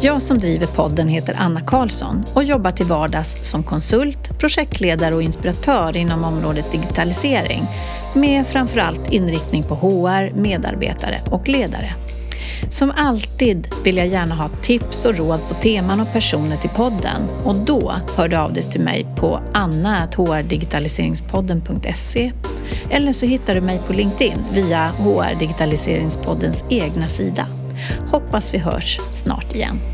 [0.00, 5.22] Jag som driver podden heter Anna Karlsson och jobbar till vardags som konsult, projektledare och
[5.22, 7.66] inspiratör inom området digitalisering
[8.14, 11.94] med framförallt inriktning på HR, medarbetare och ledare.
[12.68, 17.22] Som alltid vill jag gärna ha tips och råd på teman och personer till podden
[17.44, 22.32] och då hör du av dig till mig på anna.hrdigitaliseringspodden.se
[22.90, 27.46] eller så hittar du mig på LinkedIn via HR Digitaliseringspoddens egna sida.
[28.10, 29.93] Hoppas vi hörs snart igen.